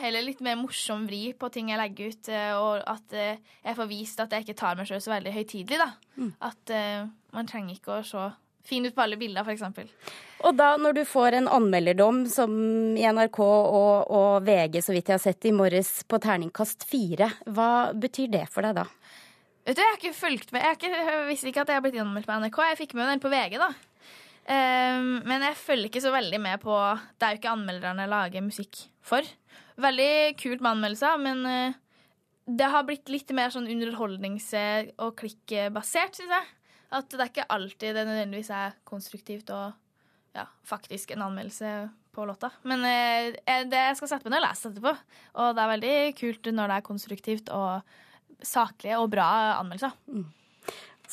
heller 0.00 0.24
litt 0.24 0.40
mer 0.44 0.56
morsom 0.60 1.06
vri 1.08 1.32
på 1.38 1.48
ting 1.52 1.70
jeg 1.72 1.80
legger 1.80 2.12
ut. 2.12 2.30
Eh, 2.32 2.52
og 2.58 2.84
at 2.90 3.16
eh, 3.16 3.42
jeg 3.62 3.78
får 3.78 3.90
vist 3.90 4.22
at 4.24 4.32
jeg 4.34 4.46
ikke 4.46 4.58
tar 4.58 4.78
meg 4.78 4.88
sjøl 4.88 5.02
så 5.04 5.14
veldig 5.14 5.34
høytidelig, 5.36 5.80
da. 5.80 5.90
Mm. 6.16 6.32
At 6.44 6.72
uh, 6.76 7.10
man 7.36 7.48
trenger 7.48 7.78
ikke 7.78 7.98
å 7.98 8.06
se 8.06 8.26
fin 8.68 8.86
ut 8.86 8.94
på 8.94 9.02
alle 9.04 9.18
bilder, 9.18 9.46
f.eks. 9.46 10.12
Og 10.42 10.56
da, 10.58 10.72
når 10.78 10.96
du 10.96 11.02
får 11.06 11.38
en 11.38 11.48
anmelderdom 11.50 12.24
som 12.30 12.52
i 12.98 13.04
NRK 13.06 13.38
og, 13.42 14.10
og, 14.10 14.30
VG, 14.46 14.80
så 14.82 14.94
vidt 14.94 15.10
jeg 15.10 15.18
har 15.18 15.22
sett 15.22 15.48
i 15.48 15.54
morges, 15.54 15.90
på 16.06 16.20
terningkast 16.22 16.86
fire, 16.88 17.30
hva 17.46 17.92
betyr 17.94 18.30
det 18.36 18.44
for 18.50 18.66
deg 18.66 18.78
da? 18.82 18.86
Vet 19.62 19.78
du, 19.78 19.80
Jeg 19.80 19.88
har 19.88 19.98
ikke 20.00 20.18
fulgt 20.18 20.52
med. 20.52 20.64
Jeg, 20.64 20.78
ikke, 20.78 20.90
jeg 20.90 21.26
visste 21.28 21.50
ikke 21.50 21.62
at 21.62 21.70
jeg 21.70 21.78
har 21.78 21.84
blitt 21.84 21.98
innmeldt 21.98 22.26
på 22.26 22.38
NRK. 22.42 22.56
Jeg 22.72 22.78
fikk 22.80 22.96
med 22.98 23.12
den 23.12 23.22
på 23.22 23.30
VG, 23.30 23.60
da. 23.62 23.68
Um, 24.42 25.20
men 25.22 25.44
jeg 25.46 25.54
følger 25.54 25.86
ikke 25.86 26.02
så 26.02 26.10
veldig 26.10 26.38
med 26.42 26.58
på 26.64 26.74
Det 26.74 27.22
er 27.22 27.36
jo 27.36 27.38
ikke 27.38 27.52
anmelderne 27.52 28.08
lager 28.10 28.42
musikk 28.42 28.80
for. 29.06 29.28
Veldig 29.78 30.34
kult 30.40 30.64
med 30.64 30.72
anmeldelser, 30.72 31.22
men 31.22 31.46
uh, 31.46 31.78
det 32.50 32.72
har 32.74 32.82
blitt 32.88 33.12
litt 33.12 33.30
mer 33.38 33.54
sånn 33.54 33.70
underholdnings- 33.70 34.50
og 34.98 35.14
klikkbasert, 35.22 36.18
syns 36.18 36.34
jeg. 36.34 36.50
At 36.92 37.14
det 37.14 37.22
er 37.22 37.30
ikke 37.30 37.50
alltid 37.54 37.94
det 37.94 38.06
nødvendigvis 38.08 38.50
er 38.52 38.74
konstruktivt 38.84 39.54
og 39.54 39.70
ja, 40.34 40.48
faktisk 40.66 41.14
en 41.14 41.28
anmeldelse 41.28 41.76
på 42.12 42.26
låta. 42.26 42.50
Men 42.66 42.82
uh, 42.82 43.42
det 43.46 43.86
jeg 43.86 44.00
skal 44.00 44.10
sette 44.10 44.26
meg 44.26 44.40
ned 44.40 44.42
og 44.42 44.48
lese 44.50 44.72
etterpå. 44.72 44.98
Og 45.38 45.54
det 45.54 45.62
er 45.62 45.76
veldig 45.76 45.98
kult 46.18 46.50
når 46.50 46.66
det 46.66 46.80
er 46.80 46.90
konstruktivt 46.90 47.54
og 47.54 47.94
saklige 48.46 49.00
og 49.00 49.10
bra 49.12 49.26
anmeldelser. 49.58 49.96
Mm. 50.10 50.30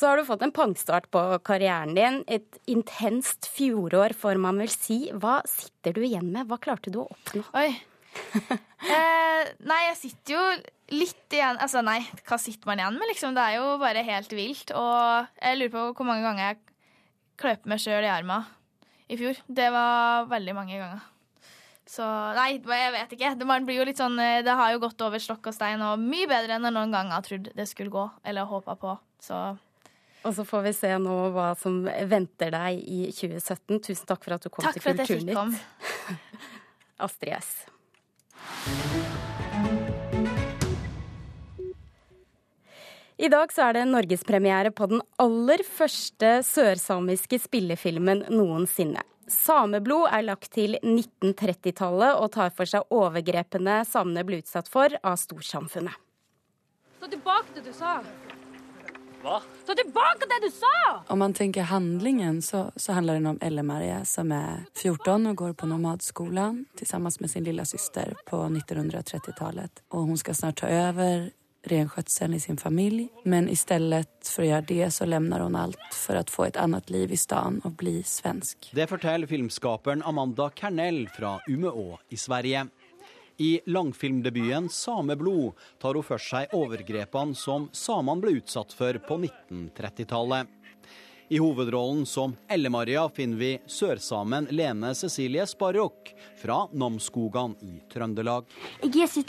Så 0.00 0.08
har 0.08 0.16
du 0.16 0.24
fått 0.24 0.40
en 0.46 0.54
pangstart 0.54 1.10
på 1.12 1.20
karrieren 1.44 1.92
din. 1.92 2.22
Et 2.24 2.58
intenst 2.72 3.50
fjorår, 3.52 4.14
får 4.16 4.40
man 4.40 4.60
vel 4.62 4.70
si. 4.72 5.10
Hva 5.12 5.42
sitter 5.48 5.92
du 5.92 6.00
igjen 6.06 6.30
med? 6.32 6.48
Hva 6.48 6.56
klarte 6.62 6.92
du 6.92 7.02
å 7.02 7.08
oppnå? 7.10 7.44
Oi. 7.60 7.68
eh, 8.96 9.50
nei, 9.68 9.80
jeg 9.90 9.98
sitter 10.00 10.34
jo 10.34 10.40
litt 10.90 11.34
igjen 11.36 11.60
Altså, 11.62 11.78
nei, 11.86 12.00
hva 12.26 12.38
sitter 12.42 12.66
man 12.66 12.80
igjen 12.80 12.96
med, 12.98 13.06
liksom? 13.12 13.36
Det 13.36 13.44
er 13.44 13.58
jo 13.60 13.76
bare 13.82 14.06
helt 14.08 14.32
vilt. 14.32 14.72
Og 14.72 15.28
jeg 15.36 15.60
lurer 15.60 15.74
på 15.76 15.84
hvor 16.00 16.08
mange 16.08 16.24
ganger 16.24 16.46
jeg 16.46 16.60
kløp 17.40 17.68
meg 17.68 17.84
sjøl 17.84 18.08
i 18.08 18.12
armen 18.14 18.48
i 19.10 19.20
fjor. 19.20 19.44
Det 19.52 19.68
var 19.74 20.30
veldig 20.30 20.56
mange 20.56 20.80
ganger. 20.80 21.09
Så 21.90 22.04
nei, 22.36 22.60
jeg 22.62 22.92
vet 22.94 23.16
ikke. 23.16 23.32
Det, 23.34 23.94
sånn, 23.98 24.18
eh, 24.22 24.44
det 24.46 24.54
har 24.54 24.74
jo 24.74 24.82
gått 24.84 25.02
over 25.02 25.22
stokk 25.22 25.50
og 25.50 25.56
stein, 25.56 25.82
og 25.82 25.98
mye 25.98 26.28
bedre 26.30 26.54
enn 26.54 26.68
jeg 26.68 26.76
noen 26.76 26.94
gang 26.94 27.10
har 27.10 27.24
trodd 27.26 27.50
det 27.56 27.66
skulle 27.66 27.90
gå, 27.90 28.04
eller 28.22 28.46
håpa 28.46 28.76
på. 28.78 28.94
Så 29.20 29.40
og 30.20 30.34
så 30.36 30.44
får 30.44 30.64
vi 30.66 30.72
se 30.76 30.88
nå 31.00 31.14
hva 31.32 31.50
som 31.56 31.78
venter 32.10 32.52
deg 32.52 32.82
i 32.84 32.98
2017. 33.08 33.80
Tusen 33.86 34.08
takk 34.08 34.26
for 34.26 34.36
at 34.36 34.44
du 34.44 34.50
kom 34.52 34.66
takk 34.66 34.76
til 34.76 34.98
Kulturnytt. 35.00 35.62
Astrid 37.06 37.32
S. 37.38 37.48
I 43.20 43.28
dag 43.32 43.52
så 43.52 43.66
er 43.68 43.78
det 43.78 43.86
norgespremiere 43.88 44.72
på 44.76 44.90
den 44.92 45.00
aller 45.20 45.64
første 45.64 46.38
sørsamiske 46.44 47.40
spillefilmen 47.40 48.26
noensinne. 48.32 49.04
Sameblod 49.30 50.08
er 50.10 50.26
lagt 50.26 50.50
til 50.56 50.76
1930-tallet 50.82 52.18
og 52.18 52.32
tar 52.34 52.50
for 52.54 52.68
seg 52.68 52.90
overgrepene 52.94 53.80
samene 53.88 54.26
ble 54.26 54.40
utsatt 54.42 54.68
for 54.70 54.92
av 55.00 55.18
storsamfunnet. 55.20 55.94
Stå 57.00 57.08
tilbake 57.14 57.54
det 57.56 57.64
du 57.64 57.72
sa. 57.72 58.00
Hva? 59.20 59.38
Stå 59.62 59.74
tilbake 59.76 60.26
det 60.28 60.38
du 60.46 60.50
sa! 60.52 61.02
Om 61.12 61.18
man 61.18 61.34
tenker 61.36 61.62
handlingen, 61.68 62.42
så, 62.42 62.70
så 62.76 62.92
handler 62.96 63.20
det 63.20 63.28
om 63.28 63.38
Elle-Marie 63.44 63.98
som 64.08 64.32
er 64.32 64.64
14 64.74 65.30
og 65.30 65.36
går 65.36 65.52
på 65.60 65.68
nomadskolen 65.68 66.64
sammen 66.82 67.12
med 67.20 67.30
sin 67.30 67.44
lille 67.44 67.64
søster 67.68 68.14
på 68.28 68.40
1930-tallet. 68.48 69.84
Og 69.92 70.08
hun 70.08 70.20
skal 70.20 70.38
snart 70.38 70.62
ta 70.62 70.72
over 70.72 71.28
renskötseln 71.62 72.34
i 72.34 72.40
sin 72.40 72.56
familj. 72.56 73.08
Men 73.24 73.48
istället 73.48 74.28
för 74.28 74.42
att 74.42 74.48
göra 74.48 74.60
det 74.60 74.90
så 74.90 75.04
lämnar 75.04 75.40
hon 75.40 75.56
allt 75.56 75.94
för 75.94 76.16
att 76.16 76.30
få 76.30 76.44
ett 76.44 76.56
annat 76.56 76.90
liv 76.90 77.12
i 77.12 77.16
stan 77.16 77.60
och 77.64 77.70
bli 77.70 78.02
svensk. 78.02 78.70
Det 78.74 78.86
forteller 78.86 79.26
filmskaperen 79.26 80.02
Amanda 80.02 80.50
Kernell 80.54 81.08
fra 81.08 81.40
Umeå 81.48 81.98
i 82.08 82.16
Sverige. 82.16 82.66
I 83.36 83.60
langfilmdebuten 83.66 84.68
'Sameblod' 84.68 85.52
tar 85.78 85.94
hun 85.94 86.02
for 86.02 86.18
seg 86.18 86.52
overgrepene 86.52 87.34
som 87.34 87.68
samene 87.72 88.20
ble 88.20 88.30
utsatt 88.36 88.72
for 88.76 88.98
på 88.98 89.16
1930-tallet. 89.16 90.46
I 91.32 91.38
hovedrollen 91.38 92.06
som 92.06 92.36
Elle-Maria 92.48 93.08
finner 93.08 93.36
vi 93.36 93.60
sørsamen 93.66 94.48
Lene 94.50 94.94
Cecilie 94.94 95.46
Sparrok 95.46 96.10
fra 96.42 96.66
Namsskogan 96.72 97.54
i 97.62 97.80
Trøndelag. 97.92 98.44
Jeg 98.82 99.20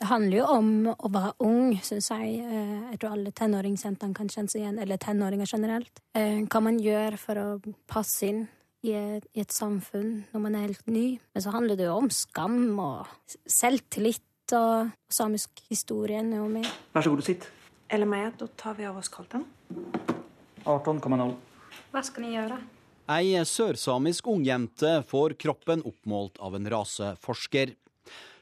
det 0.00 0.08
handler 0.08 0.38
jo 0.38 0.44
om 0.48 0.68
å 0.88 1.08
være 1.12 1.32
ung, 1.44 1.74
syns 1.84 2.08
jeg. 2.08 2.38
Eh, 2.40 2.74
jeg 2.94 3.00
tror 3.02 3.16
alle 3.18 3.32
tenåringsjentene 3.36 4.16
kan 4.16 4.30
kjenne 4.32 4.48
seg 4.48 4.62
igjen, 4.62 4.78
eller 4.80 5.00
tenåringer 5.00 5.50
generelt. 5.50 6.00
Eh, 6.16 6.40
hva 6.48 6.62
man 6.64 6.78
gjør 6.80 7.18
for 7.20 7.40
å 7.42 7.48
passe 7.90 8.30
inn 8.30 8.46
i 8.84 8.94
et, 8.96 9.26
i 9.36 9.42
et 9.44 9.52
samfunn 9.52 10.22
når 10.32 10.44
man 10.46 10.56
er 10.56 10.70
helt 10.70 10.88
ny. 10.88 11.04
Men 11.34 11.44
så 11.44 11.52
handler 11.52 11.76
det 11.76 11.88
jo 11.88 11.98
om 11.98 12.08
skam 12.12 12.56
og 12.80 13.36
selvtillit 13.44 14.56
og 14.56 14.94
samisk 15.12 15.60
historie. 15.68 16.24
Vær 16.24 17.04
så 17.04 17.12
god 17.12 17.24
og 17.24 17.28
sitt. 17.28 17.48
Eller 17.92 18.08
meg, 18.08 18.32
da 18.40 18.48
tar 18.56 18.78
vi 18.80 18.88
av 18.88 18.96
oss 19.00 19.12
kolten. 19.12 19.44
18,0. 20.64 21.36
Hva 21.92 22.02
skal 22.04 22.24
ni 22.24 22.32
gjøre? 22.38 22.56
Ei 23.04 23.36
sørsamisk 23.44 24.30
ungjente 24.32 25.02
får 25.04 25.34
kroppen 25.36 25.82
oppmålt 25.84 26.38
av 26.40 26.54
en 26.56 26.68
raseforsker. 26.72 27.74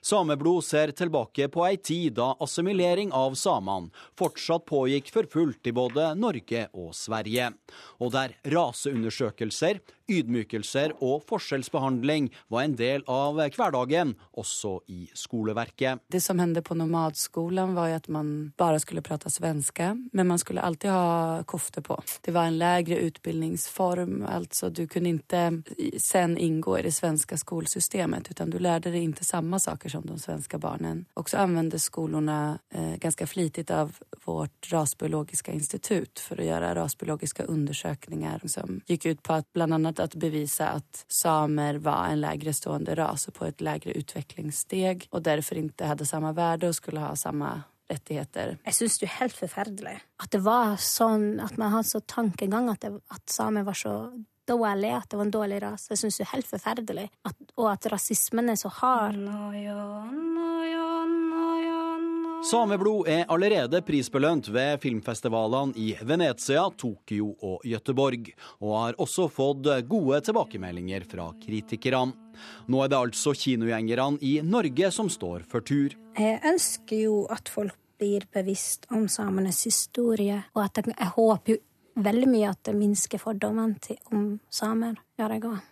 Sameblod 0.02 0.62
ser 0.62 0.92
tilbake 0.94 1.48
på 1.50 1.64
ei 1.66 1.80
tid 1.82 2.14
da 2.14 2.28
assimilering 2.42 3.10
av 3.10 3.34
samene 3.38 3.90
fortsatt 4.18 4.62
pågikk 4.70 5.10
for 5.14 5.26
fullt 5.30 5.66
i 5.66 5.74
både 5.74 6.12
Norge 6.14 6.68
og 6.78 6.94
Sverige, 6.94 7.50
og 7.98 8.14
der 8.14 8.36
raseundersøkelser, 8.54 9.82
ydmykelser 10.10 10.96
og 11.00 11.22
forskjellsbehandling 11.28 12.30
var 12.52 12.66
en 12.66 12.76
del 12.78 13.04
av 13.10 13.38
hverdagen, 13.38 14.14
også 14.38 14.78
i 14.92 15.06
skoleverket. 15.14 16.02
Det 16.12 16.20
som 16.22 16.40
hendte 16.42 16.62
på 16.64 16.76
nomadskolen, 16.78 17.74
var 17.76 17.92
at 17.96 18.08
man 18.12 18.52
bare 18.58 18.80
skulle 18.82 19.04
prate 19.04 19.30
svensk, 19.30 19.78
men 20.12 20.28
man 20.28 20.38
skulle 20.38 20.62
alltid 20.62 20.90
ha 20.90 21.42
kofte 21.48 21.82
på. 21.82 21.96
Det 22.20 22.34
var 22.34 22.50
en 22.50 22.58
lavere 22.58 23.00
utdanningsform, 23.08 24.22
altså 24.28 24.70
du 24.70 24.86
kunne 24.86 25.14
ikke 25.16 25.98
sen 25.98 26.36
inngå 26.38 26.78
i 26.78 26.82
det 26.82 26.94
svenske 26.94 27.38
skolesystemet, 27.38 28.30
utan 28.30 28.50
du 28.50 28.58
lærte 28.58 28.92
deg 28.92 29.08
ikke 29.08 29.26
samme 29.26 29.60
saker 29.60 29.92
som 29.92 30.06
de 30.06 30.18
svenske 30.20 30.58
barna. 30.58 30.94
Og 31.16 31.30
så 31.30 31.42
anvendte 31.44 31.78
skolene 31.80 32.58
eh, 32.74 32.96
ganske 33.00 33.26
flittig 33.26 33.68
av 33.70 33.94
vårt 34.24 34.72
rasbiologiske 34.72 35.52
institutt 35.52 36.22
for 36.22 36.40
å 36.40 36.46
gjøre 36.46 36.74
rasbiologiske 36.78 37.46
undersøkelser 37.50 38.46
som 38.50 38.80
gikk 38.88 39.06
ut 39.06 39.22
på 39.24 39.38
at 39.40 39.48
blant 39.54 39.76
annet 39.76 39.91
att 40.00 40.14
bevisa 40.14 40.68
att 40.68 41.04
samer 41.08 41.74
var 41.74 42.06
en 42.06 42.20
lägre 42.20 42.52
stående 42.52 42.94
ras 42.94 43.28
och 43.28 43.34
på 43.34 43.44
ett 43.44 43.60
lägre 43.60 43.92
utvecklingssteg 43.92 45.08
och 45.10 45.22
därför 45.22 45.56
inte 45.56 45.84
hade 45.84 46.06
samma 46.06 46.32
värde 46.32 46.68
och 46.68 46.76
skulle 46.76 47.00
ha 47.00 47.16
samma 47.16 47.62
rettigheter. 47.88 48.58
Jeg 48.64 48.74
syns 48.74 48.98
det 48.98 49.06
er 49.08 49.16
helt 49.20 49.36
forferdelig 49.36 49.96
at 50.22 50.30
det 50.32 50.40
var 50.44 50.76
sånn 50.80 51.40
at 51.42 51.58
man 51.60 51.74
hadde 51.74 51.90
så 51.90 52.00
tankegang 52.00 52.70
at, 52.72 52.80
det, 52.80 53.00
at 53.12 53.30
samer 53.30 53.66
var 53.66 53.76
så 53.76 53.94
dårlige, 54.48 54.96
at 54.96 55.10
det 55.10 55.18
var 55.18 55.24
en 55.24 55.34
dårlig 55.34 55.62
ras. 55.62 55.88
Jeg 55.90 56.00
syns 56.02 56.18
det 56.18 56.26
er 56.26 56.32
helt 56.32 56.48
forferdelig. 56.48 57.08
At, 57.28 57.36
og 57.56 57.68
at 57.72 57.86
rasismen 57.92 58.50
er 58.52 58.58
så 58.60 58.72
hard. 58.80 59.18
No, 59.18 59.52
ja, 59.54 59.84
no, 60.10 60.51
Sameblod 62.42 63.06
er 63.06 63.28
allerede 63.30 63.78
prisbelønt 63.86 64.48
ved 64.50 64.80
filmfestivalene 64.82 65.78
i 65.78 65.92
Venezia, 66.02 66.64
Tokyo 66.74 67.28
og 67.38 67.62
Gøteborg, 67.62 68.32
og 68.58 68.72
har 68.74 68.98
også 69.00 69.28
fått 69.30 69.68
gode 69.86 70.18
tilbakemeldinger 70.26 71.06
fra 71.06 71.28
kritikerne. 71.38 72.16
Nå 72.66 72.80
er 72.82 72.90
det 72.90 72.98
altså 72.98 73.34
kinogjengerne 73.38 74.18
i 74.26 74.32
Norge 74.42 74.90
som 74.90 75.10
står 75.12 75.46
for 75.46 75.62
tur. 75.62 75.94
Jeg 76.18 76.40
ønsker 76.50 77.04
jo 77.04 77.20
at 77.30 77.52
folk 77.52 77.78
blir 78.02 78.26
bevisst 78.34 78.88
om 78.90 79.06
samenes 79.06 79.62
historie, 79.68 80.40
og 80.56 80.64
at 80.64 80.82
jeg, 80.82 80.96
jeg 80.96 81.14
håper 81.14 81.54
jo 81.54 81.60
veldig 82.02 82.30
mye 82.32 82.50
at 82.50 82.64
det 82.66 82.74
minsker 82.74 83.22
fordommene 83.22 84.00
om 84.10 84.26
samer. 84.50 84.98
Gjør 85.20 85.36
jeg 85.36 85.46
òg. 85.52 85.62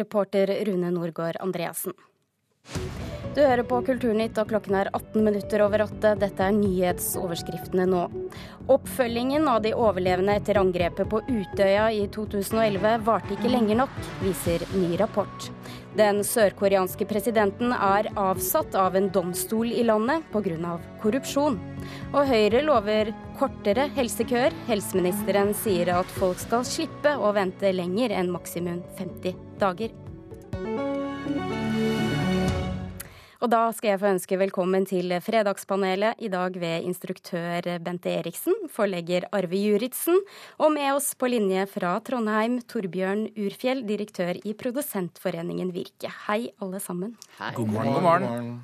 Reporter 0.00 0.56
Rune 0.64 0.96
Norgård 0.96 1.36
Andreassen. 1.44 1.92
Du 3.32 3.40
hører 3.40 3.64
på 3.64 3.78
Kulturnytt, 3.86 4.36
og 4.36 4.50
klokken 4.50 4.74
er 4.76 4.90
18 4.92 5.22
minutter 5.24 5.62
over 5.64 5.86
åtte. 5.86 6.10
Dette 6.20 6.44
er 6.44 6.52
nyhetsoverskriftene 6.52 7.86
nå. 7.88 8.02
Oppfølgingen 8.72 9.48
av 9.48 9.62
de 9.64 9.72
overlevende 9.72 10.34
etter 10.36 10.60
angrepet 10.60 11.08
på 11.08 11.22
Utøya 11.30 11.86
i 11.96 12.02
2011 12.12 12.98
varte 13.06 13.32
ikke 13.32 13.54
lenger 13.54 13.80
nok, 13.80 13.94
viser 14.20 14.66
ny 14.76 14.98
rapport. 15.00 15.48
Den 15.96 16.20
sørkoreanske 16.28 17.08
presidenten 17.08 17.72
er 17.72 18.10
avsatt 18.20 18.76
av 18.76 19.00
en 19.00 19.08
domstol 19.16 19.72
i 19.72 19.86
landet 19.88 20.28
pga. 20.32 20.76
korrupsjon. 21.00 21.56
Og 22.12 22.28
Høyre 22.28 22.60
lover 22.68 23.14
kortere 23.40 23.88
helsekøer. 23.96 24.52
Helseministeren 24.68 25.56
sier 25.56 25.94
at 25.96 26.16
folk 26.20 26.44
skal 26.44 26.68
slippe 26.68 27.16
å 27.16 27.32
vente 27.32 27.72
lenger 27.72 28.12
enn 28.12 28.32
maksimum 28.36 28.84
50 29.00 29.40
dager. 29.56 31.61
Og 33.42 33.50
da 33.50 33.64
skal 33.74 33.90
jeg 33.90 33.98
få 33.98 34.10
ønske 34.12 34.36
velkommen 34.38 34.84
til 34.86 35.10
Fredagspanelet, 35.18 36.20
i 36.22 36.28
dag 36.30 36.54
ved 36.62 36.84
instruktør 36.86 37.66
Bente 37.82 38.12
Eriksen, 38.14 38.54
forlegger 38.70 39.26
Arve 39.34 39.58
Juritzen, 39.58 40.20
og 40.62 40.70
med 40.76 40.92
oss 40.94 41.08
på 41.18 41.26
linje 41.26 41.64
fra 41.66 41.96
Trondheim, 42.06 42.60
Torbjørn 42.70 43.24
Urfjell, 43.34 43.82
direktør 43.88 44.38
i 44.46 44.54
Produsentforeningen 44.54 45.74
Virke. 45.74 46.12
Hei, 46.28 46.52
alle 46.62 46.78
sammen. 46.84 47.16
Hei. 47.40 47.50
God 47.58 47.74
morgen. 47.74 47.96
God 47.96 48.06
morgen. 48.06 48.60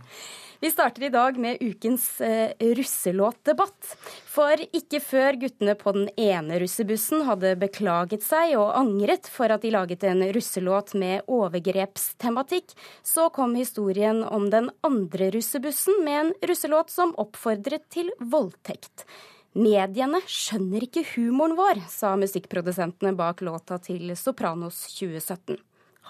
Vi 0.61 0.71
starter 0.71 1.03
i 1.03 1.09
dag 1.09 1.37
med 1.39 1.57
ukens 1.61 2.21
eh, 2.21 2.51
russelåtdebatt. 2.59 3.93
For 4.27 4.59
ikke 4.75 4.99
før 4.99 5.39
guttene 5.39 5.77
på 5.79 5.93
den 5.95 6.09
ene 6.19 6.59
russebussen 6.59 7.23
hadde 7.29 7.53
beklaget 7.61 8.27
seg 8.27 8.57
og 8.59 8.73
angret 8.81 9.31
for 9.31 9.55
at 9.55 9.63
de 9.63 9.71
laget 9.71 10.03
en 10.09 10.25
russelåt 10.35 10.97
med 10.99 11.31
overgrepstematikk, 11.31 12.75
så 13.07 13.29
kom 13.31 13.55
historien 13.55 14.25
om 14.27 14.51
den 14.51 14.73
andre 14.83 15.31
russebussen 15.37 16.03
med 16.03 16.21
en 16.25 16.35
russelåt 16.51 16.91
som 16.91 17.15
oppfordret 17.23 17.87
til 17.95 18.11
voldtekt. 18.19 19.07
Mediene 19.55 20.25
skjønner 20.27 20.91
ikke 20.91 21.07
humoren 21.15 21.55
vår, 21.59 21.87
sa 21.87 22.17
musikkprodusentene 22.19 23.15
bak 23.15 23.47
låta 23.47 23.79
til 23.79 24.11
Sopranos 24.19 24.89
2017. 24.99 25.55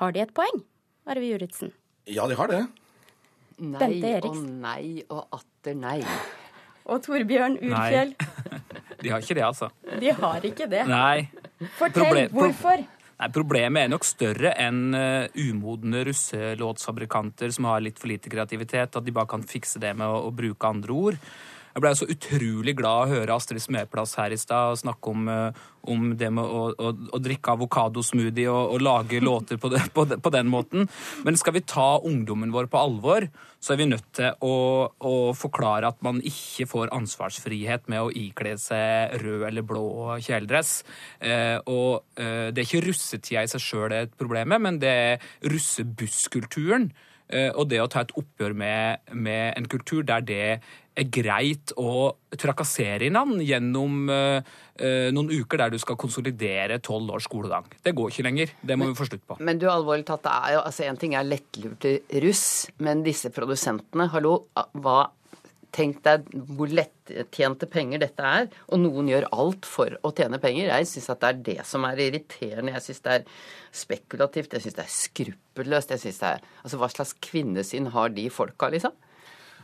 Har 0.00 0.16
de 0.16 0.24
et 0.24 0.32
poeng, 0.32 0.64
Arve 1.04 1.28
Juritzen? 1.28 1.76
Ja, 2.08 2.24
de 2.24 2.36
har 2.40 2.48
det. 2.48 2.64
Nei 3.58 4.18
og 4.22 4.36
nei 4.38 5.02
og 5.08 5.38
atter 5.38 5.74
nei. 5.78 5.98
Og 6.88 7.02
Torbjørn 7.04 7.58
Urfjell? 7.60 8.14
Nei. 8.16 8.60
De 9.02 9.10
har 9.12 9.22
ikke 9.22 9.34
det, 9.36 9.44
altså. 9.44 9.68
De 10.00 10.12
har 10.16 10.46
ikke 10.48 10.66
det. 10.70 10.86
Nei. 10.88 11.28
Fortell 11.76 12.00
Proble 12.00 12.22
hvorfor. 12.32 12.80
Nei, 13.18 13.28
Problemet 13.34 13.84
er 13.84 13.92
nok 13.92 14.06
større 14.06 14.54
enn 14.58 14.94
uh, 14.94 15.26
umodne 15.36 16.04
russelåtsfabrikanter 16.08 17.52
som 17.54 17.68
har 17.70 17.82
litt 17.84 18.00
for 18.00 18.10
lite 18.10 18.32
kreativitet, 18.32 18.96
at 18.96 19.04
de 19.04 19.14
bare 19.14 19.30
kan 19.30 19.44
fikse 19.46 19.82
det 19.82 19.92
med 19.98 20.06
å, 20.08 20.24
å 20.30 20.34
bruke 20.34 20.70
andre 20.70 20.96
ord. 20.96 21.20
Jeg 21.78 21.84
ble 21.84 21.90
så 21.94 22.06
utrolig 22.10 22.72
glad 22.74 23.04
å 23.04 23.10
høre 23.12 23.34
Astrid 23.38 23.62
Smeplass 23.62 24.16
her 24.18 24.32
i 24.34 24.38
stad 24.40 24.80
snakke 24.80 25.12
om, 25.12 25.28
uh, 25.30 25.58
om, 25.86 26.08
det 26.18 26.26
med 26.34 26.42
å, 26.42 26.62
å, 26.74 26.88
å 27.14 27.18
drikke 27.22 27.52
avokadosmoothie 27.54 28.48
og, 28.50 28.72
og, 28.72 28.82
lage 28.82 29.20
låter 29.22 29.60
på, 29.62 29.70
det, 29.70 29.84
på, 29.94 30.02
det, 30.10 30.16
på, 30.18 30.32
den 30.34 30.50
måten. 30.50 30.88
Men 31.22 31.38
skal 31.38 31.54
vi 31.54 31.62
ta 31.62 32.00
ungdommen 32.02 32.50
vår 32.50 32.66
på 32.72 32.80
alvor, 32.82 33.28
så 33.62 33.76
er 33.76 33.78
vi 33.78 33.86
nødt 33.92 34.08
til 34.18 34.34
å, 34.42 34.56
å 34.90 35.14
forklare 35.38 35.86
at 35.86 36.02
man 36.02 36.18
ikke 36.18 36.66
får 36.66 36.90
ansvarsfrihet 36.96 37.86
med 37.94 38.08
å 38.08 38.10
ikle 38.10 38.56
seg 38.58 39.14
rød 39.22 39.46
eller 39.52 39.66
blå 39.70 40.16
kjeledress. 40.16 40.80
Eh, 41.22 41.62
og 41.62 42.02
eh, 42.18 42.48
det 42.50 42.64
er 42.64 42.66
ikke 42.66 42.88
russetida 42.88 43.46
i 43.46 43.52
seg 43.54 43.62
sjøl 43.62 43.86
det 43.92 44.00
er 44.00 44.10
et 44.10 44.18
problem, 44.18 44.56
men 44.66 44.82
det 44.82 44.96
er 45.12 45.30
russebusskulturen. 45.46 46.90
Og 47.28 47.66
det 47.68 47.76
å 47.82 47.90
ta 47.92 48.00
et 48.00 48.12
oppgjør 48.16 48.54
med, 48.56 49.10
med 49.12 49.50
en 49.52 49.66
kultur 49.68 50.00
der 50.08 50.22
det 50.24 50.44
greit 51.06 51.72
å 51.78 52.14
trakassere 52.34 53.08
hverandre 53.08 53.46
gjennom 53.46 54.08
uh, 54.10 54.40
noen 55.14 55.30
uker 55.30 55.62
der 55.62 55.74
du 55.74 55.78
skal 55.82 55.98
konsolidere 55.98 56.80
tolv 56.84 57.12
års 57.14 57.28
skolegang. 57.28 57.66
Det 57.82 57.94
går 57.98 58.12
ikke 58.12 58.26
lenger. 58.26 58.54
Det 58.60 58.76
må 58.78 58.86
men, 58.86 58.94
vi 58.94 58.98
få 58.98 59.08
slutt 59.10 59.26
på. 59.26 59.38
Men 59.42 59.60
du, 59.60 59.68
alvorlig 59.70 60.06
tatt, 60.08 60.24
det 60.26 60.34
er 60.34 60.56
jo, 60.56 60.64
altså 60.64 60.88
En 60.88 60.98
ting 61.00 61.14
er 61.18 61.26
lettlurte 61.26 61.94
russ, 62.24 62.46
men 62.82 63.04
disse 63.06 63.30
produsentene, 63.34 64.08
hallo, 64.14 64.40
hva 64.82 64.98
Tenk 65.74 65.98
deg 66.00 66.30
hvor 66.56 66.70
lettjente 66.72 67.66
penger 67.68 68.00
dette 68.00 68.24
er, 68.24 68.46
og 68.72 68.80
noen 68.80 69.10
gjør 69.10 69.26
alt 69.28 69.66
for 69.68 69.98
å 70.00 70.12
tjene 70.16 70.40
penger. 70.40 70.70
Jeg 70.70 70.88
syns 70.88 71.10
at 71.12 71.20
det 71.20 71.28
er 71.28 71.42
det 71.48 71.66
som 71.68 71.84
er 71.84 72.00
irriterende. 72.06 72.72
Jeg 72.72 72.86
syns 72.86 73.04
det 73.04 73.16
er 73.18 73.26
spekulativt, 73.82 74.56
jeg 74.56 74.64
syns 74.64 74.78
det 74.78 74.86
er 74.86 74.94
skruppelløst. 74.94 75.92
Jeg 75.92 76.02
synes 76.06 76.22
det 76.22 76.30
er, 76.30 76.48
altså 76.62 76.80
Hva 76.80 76.88
slags 76.94 77.12
kvinnesyn 77.28 77.90
har 77.92 78.16
de 78.16 78.24
folka, 78.32 78.72
liksom? 78.72 78.96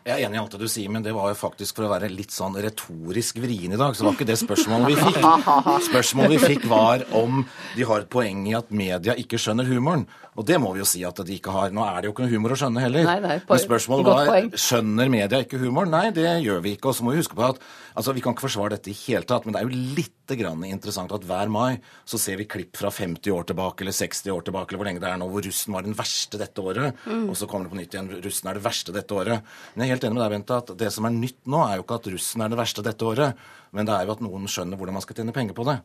Jeg 0.05 0.21
er 0.21 0.27
enig 0.27 0.37
i 0.37 0.41
alt 0.43 0.53
det 0.53 0.59
du 0.61 0.69
sier, 0.69 0.91
men 0.93 1.01
det 1.01 1.15
var 1.17 1.31
jo 1.31 1.37
faktisk 1.39 1.79
for 1.79 1.87
å 1.87 1.95
være 1.95 2.11
litt 2.13 2.35
sånn 2.35 2.59
retorisk 2.61 3.39
vrien 3.41 3.73
i 3.73 3.79
dag. 3.81 3.95
Så 3.97 4.03
det 4.03 4.09
var 4.11 4.19
ikke 4.19 4.27
det 4.29 4.37
spørsmålet 4.37 4.91
vi 4.91 4.97
fikk. 5.01 5.17
Spørsmålet 5.87 6.35
vi 6.35 6.41
fikk 6.43 6.67
var 6.69 7.07
om 7.17 7.41
de 7.73 7.87
har 7.89 8.05
et 8.05 8.11
poeng 8.13 8.43
i 8.51 8.53
at 8.59 8.69
media 8.69 9.15
ikke 9.17 9.41
skjønner 9.41 9.65
humoren. 9.71 10.05
Og 10.37 10.45
det 10.45 10.59
må 10.61 10.75
vi 10.75 10.83
jo 10.83 10.89
si 10.91 11.01
at 11.09 11.25
de 11.25 11.39
ikke 11.39 11.55
har. 11.55 11.73
Nå 11.73 11.87
er 11.89 12.03
det 12.03 12.11
jo 12.11 12.13
ikke 12.13 12.27
noe 12.27 12.35
humor 12.35 12.53
å 12.53 12.61
skjønne 12.61 12.85
heller. 12.85 13.09
Nei, 13.09 13.17
nei, 13.25 13.39
men 13.49 13.65
spørsmålet 13.65 14.11
var 14.11 14.53
skjønner 14.67 15.09
media 15.17 15.41
ikke 15.41 15.63
humoren? 15.63 15.97
Nei, 15.97 16.11
det 16.13 16.29
gjør 16.45 16.61
vi 16.67 16.77
ikke. 16.77 16.93
Og 16.93 16.99
så 16.99 17.09
må 17.09 17.15
vi 17.15 17.23
huske 17.23 17.41
på 17.41 17.49
at 17.49 17.65
altså, 17.95 18.13
vi 18.13 18.27
kan 18.27 18.37
ikke 18.37 18.45
forsvare 18.51 18.77
dette 18.77 18.93
i 18.93 18.99
hele 19.07 19.25
tatt, 19.25 19.49
men 19.49 19.57
det 19.57 19.63
er 19.63 19.71
jo 19.71 19.85
lite 20.25 20.41
grann 20.41 20.65
interessant 20.65 21.13
at 21.13 21.25
hver 21.25 21.51
mai 21.53 21.77
så 22.09 22.19
ser 22.19 22.39
vi 22.41 22.47
klipp 22.49 22.77
fra 22.77 22.91
50 22.91 23.31
år 23.31 23.45
tilbake 23.45 23.85
eller 23.85 23.93
60 23.93 24.31
år 24.33 24.45
tilbake 24.47 24.73
eller 24.73 24.81
hvor 24.81 24.89
lenge 24.89 25.03
det 25.03 25.11
er 25.11 25.19
nå, 25.21 25.29
hvor 25.29 25.45
russen 25.45 25.75
var 25.75 25.85
den 25.85 25.97
verste 25.97 26.41
dette 26.41 26.65
året. 26.65 26.97
Mm. 27.05 27.29
Og 27.29 27.37
så 27.37 27.47
kommer 27.47 27.67
det 27.67 27.75
på 27.75 27.81
nytt 27.81 27.95
igjen 27.95 28.09
russen 28.25 28.49
er 28.49 28.57
det 28.57 28.65
verste 28.65 28.95
dette 28.95 29.15
året. 29.15 29.45
Men 29.75 29.85
jeg 29.85 29.93
er 29.93 29.97
helt 29.99 30.07
enig 30.09 30.17
med 30.17 30.25
deg, 30.25 30.35
Bente, 30.35 30.61
at 30.63 30.73
det 30.81 30.91
som 30.95 31.05
er 31.05 31.15
nytt 31.17 31.43
nå, 31.45 31.61
er 31.67 31.77
jo 31.77 31.85
ikke 31.85 32.01
at 32.01 32.11
russen 32.15 32.45
er 32.45 32.53
det 32.53 32.61
verste 32.63 32.87
dette 32.87 33.09
året, 33.09 33.45
men 33.75 33.89
det 33.89 33.95
er 33.95 34.07
jo 34.07 34.15
at 34.15 34.25
noen 34.25 34.49
skjønner 34.49 34.81
hvordan 34.81 34.97
man 34.97 35.05
skal 35.05 35.21
tjene 35.21 35.37
penger 35.37 35.57
på 35.59 35.69
det. 35.69 35.77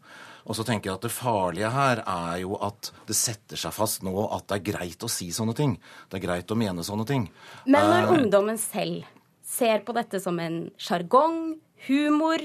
Og 0.47 0.56
så 0.56 0.63
tenker 0.65 0.91
jeg 0.91 0.99
at 0.99 1.08
det 1.08 1.13
farlige 1.13 1.71
her 1.73 2.04
er 2.06 2.41
jo 2.45 2.56
at 2.63 2.91
det 3.10 3.17
setter 3.17 3.60
seg 3.60 3.75
fast 3.75 4.06
nå 4.08 4.13
at 4.30 4.47
det 4.47 4.60
er 4.60 4.67
greit 4.71 5.04
å 5.04 5.12
si 5.12 5.32
sånne 5.36 5.58
ting. 5.58 5.75
Det 6.08 6.21
er 6.21 6.28
greit 6.30 6.54
å 6.54 6.60
mene 6.60 6.86
sånne 6.86 7.08
ting. 7.10 7.28
Men 7.67 7.91
når 7.91 8.08
uh, 8.08 8.13
ungdommen 8.15 8.62
selv 8.62 9.10
ser 9.49 9.82
på 9.84 9.95
dette 9.97 10.21
som 10.21 10.38
en 10.39 10.67
sjargong, 10.80 11.58
humor, 11.89 12.43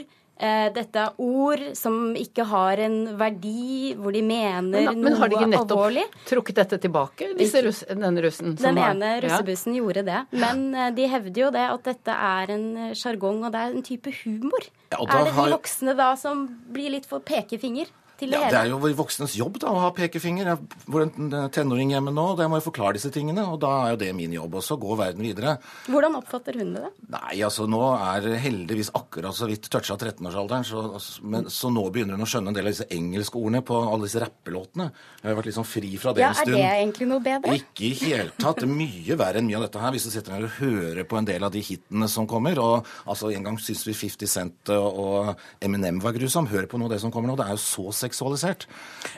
dette 0.75 0.99
er 0.99 1.21
ord 1.23 1.61
som 1.79 2.13
ikke 2.19 2.43
har 2.51 2.81
en 2.83 2.97
verdi, 3.21 3.95
hvor 3.95 4.13
de 4.13 4.23
mener 4.27 4.67
men, 4.67 4.89
men, 4.89 5.03
men 5.07 5.19
har 5.21 5.31
de 5.31 5.39
ikke 5.39 5.51
nettopp 5.53 5.75
alvorlig. 5.77 6.05
trukket 6.27 6.59
dette 6.59 6.79
tilbake, 6.83 7.29
russ, 7.39 7.85
denne 7.89 8.25
russen? 8.25 8.57
Den 8.59 8.81
ene 8.83 9.13
har, 9.15 9.23
russebussen 9.25 9.77
ja. 9.77 9.83
gjorde 9.83 10.05
det. 10.11 10.23
Men 10.35 10.65
eh, 10.75 10.91
de 10.97 11.07
hevder 11.15 11.45
jo 11.47 11.51
det 11.55 11.67
at 11.71 11.91
dette 11.91 12.17
er 12.35 12.55
en 12.57 12.67
sjargong, 12.99 13.45
og 13.47 13.55
det 13.55 13.63
er 13.63 13.77
en 13.77 13.87
type 13.87 14.15
humor. 14.25 14.71
Ja, 14.91 15.01
er 15.05 15.29
det 15.29 15.37
de 15.37 15.47
voksne 15.55 15.95
da 15.99 16.13
som 16.19 16.49
blir 16.75 16.93
litt 16.97 17.07
for 17.11 17.23
pekefinger? 17.25 17.95
Til 18.21 18.33
det 18.33 18.39
ja, 18.39 18.45
hele? 18.47 18.53
Det 18.55 18.61
er 18.61 18.71
jo 18.73 18.95
voksnes 18.99 19.37
jobb 19.39 19.59
da, 19.63 19.73
å 19.73 19.83
ha 19.87 19.91
pekefinger. 19.97 20.51
Jeg 20.53 20.85
bor 20.91 21.05
en 21.05 21.35
tenåring 21.55 21.95
hjemme 21.95 22.13
nå, 22.15 22.27
og 22.35 22.43
jeg 22.43 22.53
må 22.53 22.61
jo 22.61 22.67
forklare 22.69 22.97
disse 22.99 23.11
tingene. 23.15 23.47
Og 23.51 23.59
da 23.63 23.73
er 23.85 23.95
jo 23.95 24.01
det 24.05 24.11
min 24.17 24.35
jobb. 24.37 24.59
også, 24.61 24.77
å 24.77 24.83
gå 24.83 24.99
verden 24.99 25.25
videre. 25.25 25.57
Hvordan 25.91 26.19
oppfatter 26.21 26.59
hun 26.61 26.75
det? 26.77 26.91
Nei, 27.15 27.41
altså 27.47 27.67
nå 27.71 27.83
er 27.97 28.29
heldigvis 28.45 28.93
akkurat 28.97 29.37
så 29.37 29.49
vidt 29.51 29.69
toucha 29.73 29.97
13-årsalderen, 29.99 30.67
så, 30.67 30.85
men, 31.27 31.49
så 31.53 31.71
nå 31.73 31.87
begynner 31.95 32.19
hun 32.19 32.27
å 32.27 32.31
skjønne 32.31 32.53
en 32.53 32.59
del 32.59 32.69
av 32.69 32.77
disse 32.77 32.89
engelske 32.95 33.41
ordene 33.41 33.65
på 33.67 33.79
alle 33.83 34.09
disse 34.09 34.23
rappelåtene. 34.23 34.91
Jeg 35.21 35.31
har 35.31 35.39
vært 35.39 35.51
litt 35.51 35.59
sånn 35.59 35.69
fri 35.69 35.93
fra 36.01 36.15
det 36.15 36.25
ja, 36.25 36.31
en 36.33 36.39
stund. 36.41 36.57
Ja, 36.57 36.71
Er 36.71 36.79
det 36.79 36.83
egentlig 36.85 37.11
noe 37.11 37.25
bedre? 37.25 37.59
Ikke 37.59 37.89
i 37.89 37.93
hele 38.05 38.31
tatt. 38.39 38.63
Det 38.63 38.69
er 38.69 38.75
mye 38.75 39.19
verre 39.19 39.41
enn 39.41 39.49
mye 39.49 39.59
av 39.59 39.67
dette 39.67 39.83
her, 39.83 39.95
hvis 39.95 40.07
du 40.09 40.13
sitter 40.13 40.37
der 40.37 40.49
og 40.49 40.59
hører 40.61 41.09
på 41.09 41.19
en 41.19 41.29
del 41.29 41.47
av 41.47 41.55
de 41.55 41.63
hitene 41.65 42.09
som 42.11 42.29
kommer. 42.31 42.61
Og 42.63 42.91
altså, 43.11 43.33
en 43.35 43.49
gang 43.49 43.59
syns 43.63 43.85
vi 43.89 43.97
50 43.97 44.31
Cent 44.35 44.73
og 44.75 45.35
Eminem 45.65 46.01
var 46.03 46.15
grusom. 46.17 46.49
Hør 46.51 46.69
på 46.71 46.81
av 46.85 46.93
det 46.93 47.01
som 47.03 47.13
kommer 47.15 47.31
nå. 47.31 47.39
Det 47.39 47.47
er 47.49 47.57
jo 47.57 47.63
så 47.63 47.95
seksualisert. 48.05 48.69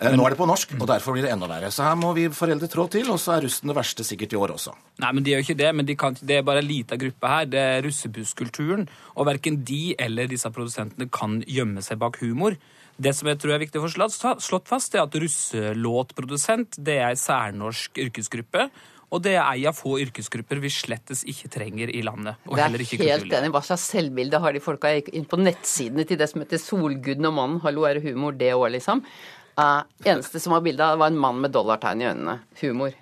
Eh, 0.01 0.15
Nå 0.17 0.25
er 0.27 0.35
det 0.35 0.41
på 0.41 0.49
norsk, 0.49 0.77
og 0.79 0.87
derfor 0.89 1.17
blir 1.17 1.27
det 1.27 1.35
enda 1.35 1.49
verre. 1.51 1.71
Så 1.75 1.85
her 1.87 1.99
må 1.99 2.15
vi 2.17 2.29
foreldre 2.33 2.71
trå 2.73 2.87
til, 2.93 3.11
og 3.13 3.21
så 3.23 3.37
er 3.37 3.45
russen 3.47 3.71
det 3.71 3.77
verste 3.77 4.07
sikkert 4.07 4.33
i 4.33 4.41
år 4.41 4.55
også. 4.57 4.75
Nei, 5.03 5.13
men 5.13 5.27
de 5.27 5.35
gjør 5.35 5.45
ikke 5.45 5.59
det. 5.61 5.75
men 5.75 5.87
de 5.87 5.99
kan, 5.99 6.17
Det 6.21 6.39
er 6.39 6.47
bare 6.47 6.63
en 6.65 6.71
liten 6.71 7.03
gruppe 7.03 7.35
her. 7.35 7.45
Det 7.51 7.61
er 7.61 7.85
russebusskulturen. 7.87 8.89
Og 9.17 9.27
verken 9.29 9.63
de 9.65 9.95
eller 9.99 10.31
disse 10.31 10.51
produsentene 10.51 11.11
kan 11.11 11.43
gjemme 11.47 11.83
seg 11.85 11.99
bak 11.99 12.19
humor. 12.23 12.57
Det 12.97 13.13
som 13.13 13.29
jeg 13.29 13.39
tror 13.39 13.53
er 13.53 13.61
viktig 13.61 13.81
å 13.81 13.85
få 13.85 14.07
slått 14.41 14.69
fast, 14.71 14.95
er 14.97 15.05
at 15.05 15.13
russelåtprodusent 15.13 16.79
det 16.81 16.97
er 17.03 17.13
en 17.13 17.21
særnorsk 17.21 18.01
yrkesgruppe. 18.07 18.71
Og 19.17 19.23
det 19.25 19.39
er 19.39 19.47
ei 19.47 19.65
av 19.69 19.77
få 19.77 19.97
yrkesgrupper 20.03 20.61
vi 20.61 20.71
slettes 20.73 21.25
ikke 21.29 21.49
trenger 21.55 21.89
i 21.89 22.03
landet. 22.05 22.37
og 22.45 22.59
Det 22.59 22.67
er 22.67 23.17
helt 23.17 23.33
enig. 23.39 23.53
Hva 23.55 23.65
slags 23.65 23.89
selvbilde 23.95 24.43
har 24.43 24.53
de 24.53 24.61
folka 24.61 24.93
inn 24.93 25.25
på 25.29 25.41
nettsidene 25.41 26.05
til 26.09 26.21
det 26.21 26.29
som 26.29 26.45
heter 26.45 26.61
Solguden 26.61 27.31
og 27.31 27.37
mannen? 27.39 27.63
Hallo, 27.65 27.89
er 27.89 27.97
det 27.97 28.11
humor 28.11 28.37
det 28.37 28.53
òg, 28.53 28.69
liksom? 28.77 29.01
Uh, 29.57 29.87
eneste 30.05 30.37
som 30.37 30.53
var 30.53 30.61
bilde 30.61 30.85
av, 30.85 30.99
var 31.01 31.09
en 31.09 31.17
mann 31.17 31.39
med 31.41 31.49
dollartegn 31.55 32.03
i 32.03 32.07
øynene. 32.11 32.35
Humor. 32.61 32.93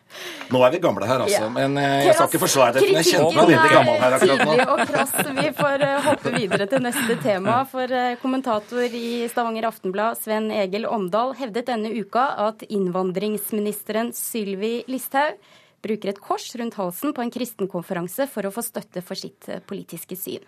Nå 0.54 0.60
er 0.62 0.70
vi 0.70 0.78
gamle 0.84 1.08
her, 1.10 1.24
altså. 1.24 1.40
Ja. 1.48 1.48
Men 1.50 1.74
eh, 1.80 2.04
jeg 2.06 2.14
skal 2.14 2.30
ikke 2.30 2.40
forsvare 2.44 2.76
dette. 2.76 2.92
Men 2.92 3.00
jeg 3.00 3.08
kjente 3.08 3.32
meg 3.34 3.50
veldig 3.50 3.72
gammel 3.72 3.98
her 4.04 4.14
akkurat 4.20 4.44
nå. 4.44 4.68
Og 4.76 4.82
krass. 4.92 5.16
Vi 5.40 5.48
får 5.58 5.84
eh, 5.88 5.98
hoppe 6.04 6.34
videre 6.36 6.68
til 6.70 6.84
neste 6.84 7.18
tema. 7.24 7.56
For 7.72 7.96
kommentator 8.22 8.94
i 9.00 9.10
Stavanger 9.32 9.66
Aftenblad, 9.72 10.20
Sven 10.22 10.46
Egil 10.54 10.86
Omdal, 10.86 11.34
hevdet 11.42 11.66
denne 11.72 11.90
uka 11.90 12.28
at 12.46 12.62
innvandringsministeren 12.68 14.14
Sylvi 14.14 14.76
Listhaug 14.86 15.42
bruker 15.84 16.12
et 16.12 16.20
kors 16.22 16.48
rundt 16.58 16.78
halsen 16.80 17.14
på 17.14 17.24
en 17.24 17.32
kristenkonferanse 17.34 18.26
for 18.32 18.48
å 18.48 18.52
få 18.54 18.64
støtte 18.64 19.04
for 19.04 19.20
sitt 19.20 19.48
eh, 19.52 19.62
politiske 19.64 20.16
syn. 20.18 20.44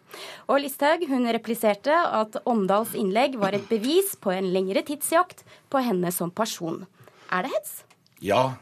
Og 0.49 0.63
Listhaug 0.65 1.05
hun 1.11 1.29
repliserte 1.37 1.93
at 1.93 2.41
Omdals 2.49 2.97
innlegg 2.99 3.39
var 3.41 3.57
et 3.57 3.69
bevis 3.71 4.15
på 4.21 4.33
en 4.35 4.51
lengre 4.57 4.85
tidsjakt 4.87 5.45
på 5.73 5.85
henne 5.85 6.13
som 6.15 6.33
person. 6.33 6.85
Er 7.31 7.47
det 7.47 7.55
hets? 7.55 7.81
Ja. 8.25 8.57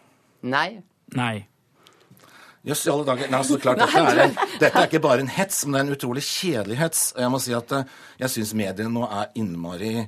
Nei. 0.45 0.83
Nei. 1.15 1.47
Jøss, 2.65 2.87
i 2.87 2.91
alle 2.91 3.05
dager. 3.05 3.29
Nei, 3.29 3.41
så 3.45 3.59
klart, 3.61 3.81
dette, 3.83 4.01
er 4.01 4.21
en, 4.25 4.39
dette 4.57 4.79
er 4.81 4.87
ikke 4.89 5.03
bare 5.05 5.21
en 5.21 5.29
hets, 5.29 5.65
men 5.67 5.75
det 5.75 5.81
er 5.81 5.89
en 5.89 5.97
utrolig 5.99 6.23
kjedelig 6.25 6.79
hets. 6.81 7.03
Og 7.13 7.21
Jeg 7.21 7.33
må 7.35 7.41
si 7.45 7.57
at 7.57 7.75
eh, 7.77 7.91
jeg 8.23 8.33
syns 8.33 8.55
mediene 8.57 8.95
nå 8.95 9.09
er 9.09 9.35
innmari 9.41 10.07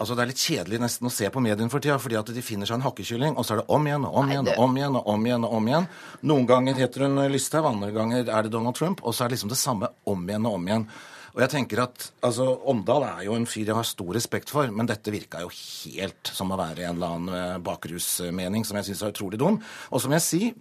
Altså 0.00 0.16
Det 0.16 0.22
er 0.24 0.30
litt 0.30 0.40
kjedelig 0.40 0.78
nesten 0.80 1.10
å 1.10 1.12
se 1.12 1.28
på 1.28 1.42
mediene 1.44 1.68
for 1.68 1.84
tida, 1.84 1.98
fordi 2.00 2.16
at 2.16 2.32
de 2.32 2.42
finner 2.44 2.68
seg 2.68 2.78
en 2.78 2.86
hakkekylling, 2.86 3.34
og 3.36 3.44
så 3.44 3.52
er 3.54 3.60
det 3.60 3.68
om 3.76 3.84
igjen 3.84 4.06
og 4.08 4.14
om 4.16 4.30
igjen 4.32 4.48
og 4.48 4.60
om 4.64 4.76
igjen 4.78 4.96
og 4.96 5.08
om 5.12 5.26
igjen. 5.28 5.44
og 5.44 5.56
om 5.58 5.68
igjen. 5.68 5.88
Noen 6.30 6.46
ganger 6.48 6.80
heter 6.80 7.04
hun 7.04 7.20
Listhaug, 7.28 7.68
andre 7.68 7.90
ganger 7.92 8.24
er 8.24 8.46
det 8.46 8.52
Donald 8.54 8.78
Trump, 8.80 9.04
og 9.04 9.12
så 9.12 9.24
er 9.24 9.28
det 9.28 9.36
liksom 9.36 9.52
det 9.52 9.60
samme 9.60 9.92
om 10.08 10.24
igjen 10.24 10.48
og 10.48 10.56
om 10.56 10.70
igjen. 10.70 10.86
Og 11.30 11.44
jeg 11.44 11.52
tenker 11.52 11.84
at, 11.84 12.08
altså, 12.26 12.48
Omdal 12.72 13.04
er 13.06 13.20
jo 13.28 13.36
en 13.36 13.46
fyr 13.46 13.68
jeg 13.68 13.76
har 13.76 13.86
stor 13.86 14.10
respekt 14.16 14.50
for, 14.50 14.72
men 14.74 14.88
dette 14.88 15.12
virka 15.14 15.44
jo 15.44 15.52
helt 15.52 16.32
som 16.32 16.50
å 16.50 16.58
være 16.58 16.88
en 16.88 16.96
eller 16.96 17.14
annen 17.14 17.36
eh, 17.36 17.60
bakrusmening 17.62 18.66
som 18.66 18.80
jeg 18.80 18.88
syns 18.88 19.04
er 19.04 19.14
utrolig 19.14 19.38
dum. 19.38 19.60
Og 19.92 20.02
som 20.02 20.16
jeg 20.16 20.26
sier, 20.26 20.58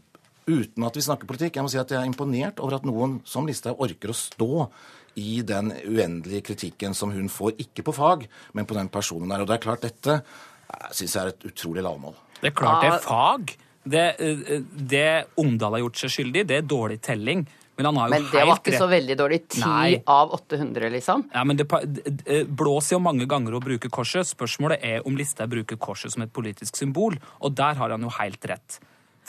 uten 0.49 0.85
at 0.85 0.97
vi 0.97 1.05
snakker 1.05 1.29
politikk, 1.29 1.57
jeg 1.57 1.65
må 1.65 1.71
si 1.71 1.79
at 1.81 1.89
jeg 1.93 2.03
er 2.03 2.09
imponert 2.09 2.61
over 2.61 2.77
at 2.77 2.85
noen 2.87 3.19
som 3.27 3.47
Listhaug 3.49 3.81
orker 3.87 4.13
å 4.13 4.17
stå 4.17 4.67
i 5.15 5.41
den 5.41 5.71
uendelige 5.87 6.41
kritikken 6.51 6.93
som 6.93 7.11
hun 7.11 7.29
får, 7.29 7.55
ikke 7.57 7.83
på 7.83 7.93
fag, 7.95 8.27
men 8.53 8.65
på 8.65 8.75
den 8.77 8.89
personen 8.89 9.29
der. 9.29 9.41
Og 9.41 9.47
det 9.47 9.57
er 9.59 9.63
klart, 9.65 9.81
dette 9.81 10.21
syns 10.93 11.15
jeg 11.15 11.23
er 11.23 11.31
et 11.33 11.47
utrolig 11.49 11.83
lavmål. 11.85 12.13
Det 12.41 12.51
er 12.51 12.55
klart 12.55 12.81
det 12.85 12.91
er 12.93 12.99
fag. 13.05 13.55
Det, 13.89 14.03
eh, 14.19 14.59
det 14.75 15.07
Omdal 15.39 15.73
har 15.77 15.79
gjort 15.85 15.97
seg 15.97 16.11
skyldig 16.13 16.45
det 16.47 16.57
er 16.59 16.67
dårlig 16.67 16.99
telling. 17.01 17.47
Men, 17.79 17.85
han 17.85 17.95
har 17.95 18.09
jo 18.09 18.11
Men 18.11 18.25
det 18.27 18.41
var 18.43 18.57
ikke 18.59 18.71
rett. 18.73 18.81
så 18.81 18.87
veldig 18.91 19.15
dårlig. 19.17 19.37
Ti 19.47 19.61
Nei. 19.63 20.03
av 20.05 20.33
800, 20.35 20.89
liksom. 20.91 21.23
Ja, 21.33 21.45
men 21.45 21.55
Det 21.55 21.65
d- 21.69 22.43
blåser 22.43 22.97
jo 22.97 22.99
mange 22.99 23.25
ganger 23.25 23.55
å 23.55 23.61
bruke 23.63 23.87
korset. 23.89 24.27
Spørsmålet 24.27 24.83
er 24.83 25.01
om 25.07 25.15
Listhaug 25.15 25.49
bruker 25.49 25.77
korset 25.79 26.11
som 26.11 26.21
et 26.23 26.33
politisk 26.33 26.75
symbol, 26.75 27.15
og 27.39 27.55
der 27.55 27.75
har 27.79 27.89
han 27.89 28.01
jo 28.01 28.09
helt 28.09 28.43
rett. 28.45 28.79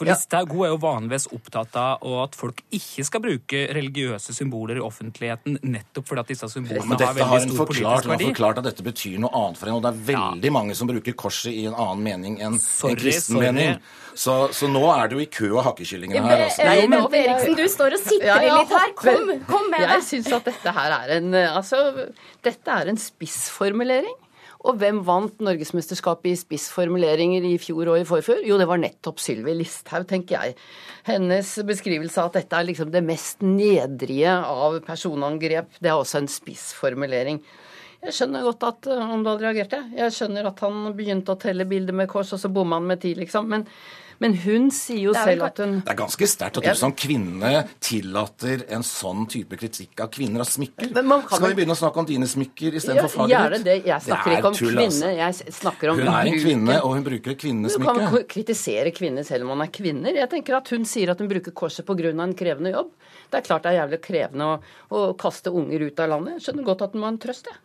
For 0.01 0.09
Ja. 0.09 0.15
Listhaug 0.17 0.53
er 0.65 0.71
jo 0.73 0.79
vanligvis 0.81 1.27
opptatt 1.37 1.75
av 1.77 2.05
at 2.25 2.37
folk 2.39 2.63
ikke 2.73 3.05
skal 3.05 3.21
bruke 3.21 3.59
religiøse 3.77 4.33
symboler 4.33 4.79
i 4.81 4.85
offentligheten, 4.85 5.59
nettopp 5.61 6.07
fordi 6.09 6.23
at 6.25 6.31
disse 6.33 6.49
symbolene 6.49 6.97
har 6.97 7.13
veldig 7.13 7.27
har 7.29 7.43
stor 7.45 7.59
forklart, 7.59 7.69
politisk 7.69 8.09
hun 8.09 8.15
har 8.17 8.23
forklart 8.31 8.61
at 8.63 8.69
dette 8.71 8.87
betyr 8.87 9.19
noe 9.21 9.31
annet 9.43 9.61
for 9.61 9.69
henne. 9.69 9.77
Og 9.77 9.85
det 9.85 9.91
er 9.93 10.01
veldig 10.17 10.53
mange 10.57 10.77
som 10.79 10.89
bruker 10.89 11.13
korset 11.21 11.53
i 11.53 11.67
en 11.69 11.77
annen 11.77 12.01
mening 12.07 12.39
enn 12.41 12.57
Sorry, 12.59 12.95
en 12.97 13.03
kristen 13.03 13.37
sorry. 13.37 13.51
mening. 13.53 13.77
Så, 14.21 14.39
så 14.57 14.71
nå 14.73 14.81
er 14.95 15.09
det 15.13 15.19
jo 15.19 15.21
i 15.23 15.29
kø 15.37 15.53
av 15.61 15.69
hakkekyllingene 15.69 16.25
her. 16.25 16.47
Altså. 16.49 16.65
Nei, 16.65 16.81
Bente 16.89 17.21
Eriksen, 17.21 17.55
du 17.61 17.67
står 17.69 17.99
og 17.99 18.03
sitter 18.07 18.27
Ja, 18.27 18.41
ja, 18.43 18.57
litt 18.63 18.73
her. 18.75 18.97
Kom, 18.99 19.21
men 19.29 19.45
kom 19.53 19.69
med 19.71 19.85
Jeg 19.85 19.93
det. 20.01 20.09
syns 20.09 20.33
at 20.41 20.49
dette 20.49 20.75
her 20.81 20.97
er 20.97 21.15
en 21.21 21.35
Altså, 21.45 21.85
dette 22.43 22.81
er 22.81 22.89
en 22.89 22.99
spissformulering. 22.99 24.17
Og 24.61 24.77
hvem 24.77 24.99
vant 25.07 25.38
norgesmesterskapet 25.40 26.35
i 26.35 26.37
spissformuleringer 26.37 27.46
i 27.49 27.55
fjor 27.61 27.94
og 27.94 28.03
i 28.03 28.05
forfjor? 28.09 28.42
Jo, 28.44 28.59
det 28.61 28.66
var 28.68 28.81
nettopp 28.83 29.23
Sylvi 29.23 29.55
Listhaug, 29.57 30.05
tenker 30.11 30.37
jeg. 30.37 30.57
Hennes 31.07 31.55
beskrivelse 31.64 32.20
av 32.20 32.29
at 32.29 32.42
dette 32.42 32.59
er 32.59 32.68
liksom 32.68 32.92
det 32.92 33.01
mest 33.07 33.40
nedrige 33.46 34.35
av 34.37 34.77
personangrep, 34.85 35.73
det 35.81 35.92
er 35.92 35.96
også 35.96 36.20
en 36.20 36.29
spissformulering. 36.29 37.40
Jeg 38.01 38.17
skjønner 38.17 38.45
godt 38.47 38.65
at 38.65 38.87
hadde 38.89 39.33
reagert 39.37 39.43
reagerte. 39.45 39.81
Jeg 39.99 40.13
skjønner 40.17 40.47
at 40.49 40.61
han 40.65 40.93
begynte 40.97 41.35
å 41.35 41.41
telle 41.41 41.67
bilder 41.69 41.97
med 41.97 42.09
kors, 42.09 42.33
og 42.33 42.41
så 42.41 42.49
bomma 42.53 42.79
han 42.81 42.87
med 42.89 43.03
ti, 43.03 43.11
liksom. 43.19 43.51
Men, 43.53 43.67
men 44.25 44.37
hun 44.41 44.71
sier 44.73 45.03
jo 45.03 45.13
selv 45.17 45.45
at 45.47 45.61
hun 45.61 45.75
Det 45.83 45.93
er 45.93 45.99
ganske 45.99 46.29
sterkt 46.29 46.61
at 46.61 46.65
du 46.65 46.79
som 46.81 46.95
kvinne 46.97 47.51
tillater 47.85 48.65
en 48.73 48.85
sånn 48.85 49.27
type 49.33 49.57
kritikk 49.61 50.01
av 50.05 50.11
kvinner 50.13 50.45
av 50.45 50.49
smykker. 50.49 50.95
Men 50.97 51.11
man 51.13 51.27
kan 51.29 51.41
Skal 51.41 51.53
vi 51.53 51.59
begynne 51.61 51.77
å 51.77 51.81
snakke 51.83 52.03
om 52.03 52.09
dine 52.09 52.29
smykker 52.29 52.71
Ja, 52.73 52.81
istedenfor 52.81 53.15
faget 53.15 53.35
gjerne 53.37 53.61
ditt? 53.61 53.69
det. 53.69 53.77
Jeg 53.91 54.07
snakker 54.09 54.33
det 54.33 54.41
ikke 54.41 54.53
om 54.53 54.59
tull, 54.63 54.75
kvinne, 54.81 55.13
altså. 55.13 55.47
jeg 55.47 55.57
snakker 55.61 55.93
om 55.93 56.01
Hun 56.01 56.13
er 56.17 56.33
en 56.33 56.43
kvinne, 56.45 56.81
og 56.81 56.97
hun 56.97 57.09
bruker 57.11 57.37
et 57.37 57.47
Du 57.77 57.85
kan 57.85 58.21
kritisere 58.35 58.97
kvinner 58.97 59.29
selv 59.29 59.45
om 59.45 59.55
man 59.57 59.69
er 59.69 59.73
kvinner. 59.73 60.21
Jeg 60.25 60.33
tenker 60.33 60.57
at 60.57 60.73
Hun 60.73 60.89
sier 60.89 61.13
at 61.13 61.21
hun 61.21 61.29
bruker 61.29 61.53
korset 61.53 61.85
pga. 61.85 62.13
en 62.17 62.37
krevende 62.37 62.73
jobb. 62.73 62.93
Det 63.31 63.39
er 63.39 63.45
klart 63.45 63.63
det 63.63 63.73
er 63.75 63.85
jævlig 63.85 64.01
krevende 64.01 64.45
å, 64.45 64.61
å 64.91 65.13
kaste 65.15 65.53
unger 65.53 65.85
ut 65.85 66.01
av 66.01 66.09
landet. 66.09 66.41
Jeg 66.41 66.49
skjønner 66.49 66.65
godt 66.65 66.83
at 66.83 66.93
hun 66.93 67.01
må 67.01 67.07
ha 67.07 67.13
en 67.13 67.19
trøst. 67.21 67.47
jeg. 67.47 67.61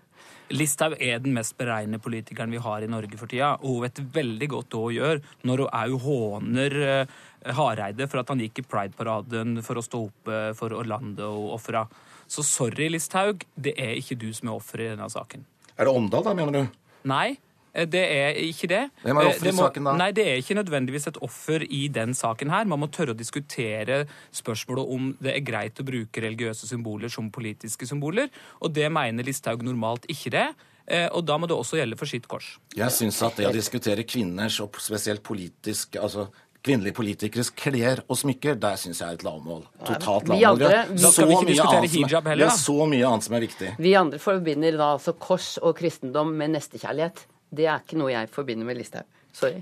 Listhaug 0.54 0.94
er 1.02 1.22
den 1.24 1.34
mest 1.34 1.56
beregnende 1.58 2.02
politikeren 2.04 2.52
vi 2.54 2.62
har 2.62 2.84
i 2.84 2.90
Norge 2.90 3.18
for 3.18 3.32
tida. 3.32 3.56
Og 3.62 3.78
hun 3.78 3.86
vet 3.86 4.02
veldig 4.18 4.50
godt 4.52 4.76
hva 4.76 4.84
hun 4.84 4.98
gjør 4.98 5.22
når 5.48 5.64
hun 5.64 5.80
òg 5.82 5.96
håner 6.06 6.78
eh, 6.86 7.16
Hareide 7.58 8.10
for 8.10 8.22
at 8.22 8.34
han 8.34 8.44
gikk 8.44 8.62
i 8.62 8.68
Pride-paraden 8.70 9.62
for 9.66 9.80
å 9.80 9.86
stå 9.86 10.04
opp 10.10 10.32
eh, 10.32 10.52
for 10.58 10.76
landet 10.86 11.26
og 11.26 11.56
ofra. 11.58 11.86
Så 12.28 12.46
sorry, 12.46 12.90
Listhaug, 12.94 13.46
det 13.56 13.76
er 13.82 13.98
ikke 14.00 14.18
du 14.22 14.32
som 14.34 14.50
er 14.50 14.60
offeret 14.60 14.88
i 14.88 14.94
denne 14.96 15.10
saken. 15.14 15.46
Er 15.76 15.88
det 15.88 15.94
Åndal, 15.94 16.26
da, 16.26 16.34
mener 16.38 16.56
du? 16.56 16.80
Nei, 17.10 17.36
det 17.84 18.04
er 18.08 18.38
ikke 18.40 18.68
det. 18.72 18.84
Hvem 19.04 19.18
er 19.20 19.22
Eh, 19.22 19.28
offer 19.34 19.46
i 19.46 19.50
det 19.52 19.56
saken, 19.60 19.84
da? 19.84 19.96
Nei, 20.00 20.12
Det 20.16 20.26
er 20.28 20.38
ikke 20.40 20.56
nødvendigvis 20.64 21.08
et 21.08 21.18
offer 21.22 21.60
i 21.70 21.88
den 21.90 22.14
saken 22.16 22.50
her. 22.50 22.64
Man 22.66 22.80
må 22.80 22.88
tørre 22.90 23.12
å 23.14 23.18
diskutere 23.18 24.06
spørsmålet 24.32 24.94
om 24.96 25.18
det 25.22 25.36
er 25.36 25.42
greit 25.44 25.76
å 25.76 25.84
bruke 25.84 26.22
religiøse 26.24 26.66
symboler 26.70 27.10
som 27.12 27.30
politiske 27.32 27.86
symboler, 27.86 28.30
og 28.62 28.74
det 28.74 28.90
mener 28.92 29.24
Listhaug 29.24 29.62
normalt 29.64 30.06
ikke 30.08 30.32
det. 30.32 30.48
eh, 30.88 31.10
Og 31.12 31.26
da 31.26 31.38
må 31.38 31.48
det 31.48 31.58
også 31.58 31.76
gjelde 31.82 31.98
for 31.98 32.06
sitt 32.06 32.28
kors. 32.28 32.58
Jeg 32.76 32.90
syns 32.92 33.22
at 33.26 33.36
det 33.36 33.48
å 33.48 33.52
diskutere 33.52 34.04
kvinners, 34.06 34.60
og 34.62 34.72
spesielt 34.78 35.24
politisk, 35.24 35.96
altså 36.00 36.28
kvinnelige 36.64 36.94
politikeres 36.94 37.52
klær 37.54 38.00
og 38.10 38.18
smykker, 38.18 38.60
der 38.60 38.76
syns 38.76 39.00
jeg 39.00 39.08
er 39.10 39.14
et 39.14 39.24
lavmål. 39.24 39.66
Totalt 39.86 40.26
lavmål. 40.28 40.46
andre- 40.46 40.98
så 40.98 41.26
mye 41.26 41.38
annet 41.62 41.94
er- 42.16 42.30
heller, 42.30 42.48
så 42.50 42.88
mye 42.88 43.06
annet 43.06 43.24
som 43.24 43.34
er 43.36 43.40
viktig. 43.42 43.78
Vi 43.78 43.94
andre 43.96 44.18
forbinder 44.20 44.78
da 44.78 44.98
altså 44.98 45.14
kors 45.20 45.58
og 45.62 45.76
kristendom 45.78 46.34
med 46.36 46.50
nestekjærlighet. 46.52 47.26
Det 47.50 47.68
er 47.68 47.84
ikke 47.84 48.00
noe 48.00 48.14
jeg 48.14 48.32
forbinder 48.34 48.68
med 48.68 48.80
Listhaug. 48.80 49.08
Sorry. 49.36 49.62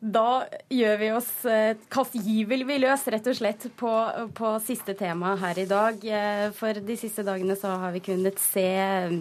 Da 0.00 0.46
gjør 0.72 0.94
vi 0.96 1.08
oss 1.12 1.28
eh, 1.44 1.76
kastgivel 1.92 2.62
vi 2.64 2.78
løs, 2.80 3.02
rett 3.12 3.26
og 3.28 3.34
slett, 3.36 3.66
på, 3.76 3.90
på 4.32 4.52
siste 4.64 4.94
tema 4.96 5.34
her 5.36 5.58
i 5.60 5.66
dag. 5.68 5.98
Eh, 6.00 6.44
For 6.56 6.78
de 6.86 6.94
siste 6.96 7.20
dagene 7.26 7.52
så 7.60 7.74
har 7.82 7.92
vi 7.92 8.00
kunnet 8.06 8.40
se 8.40 8.64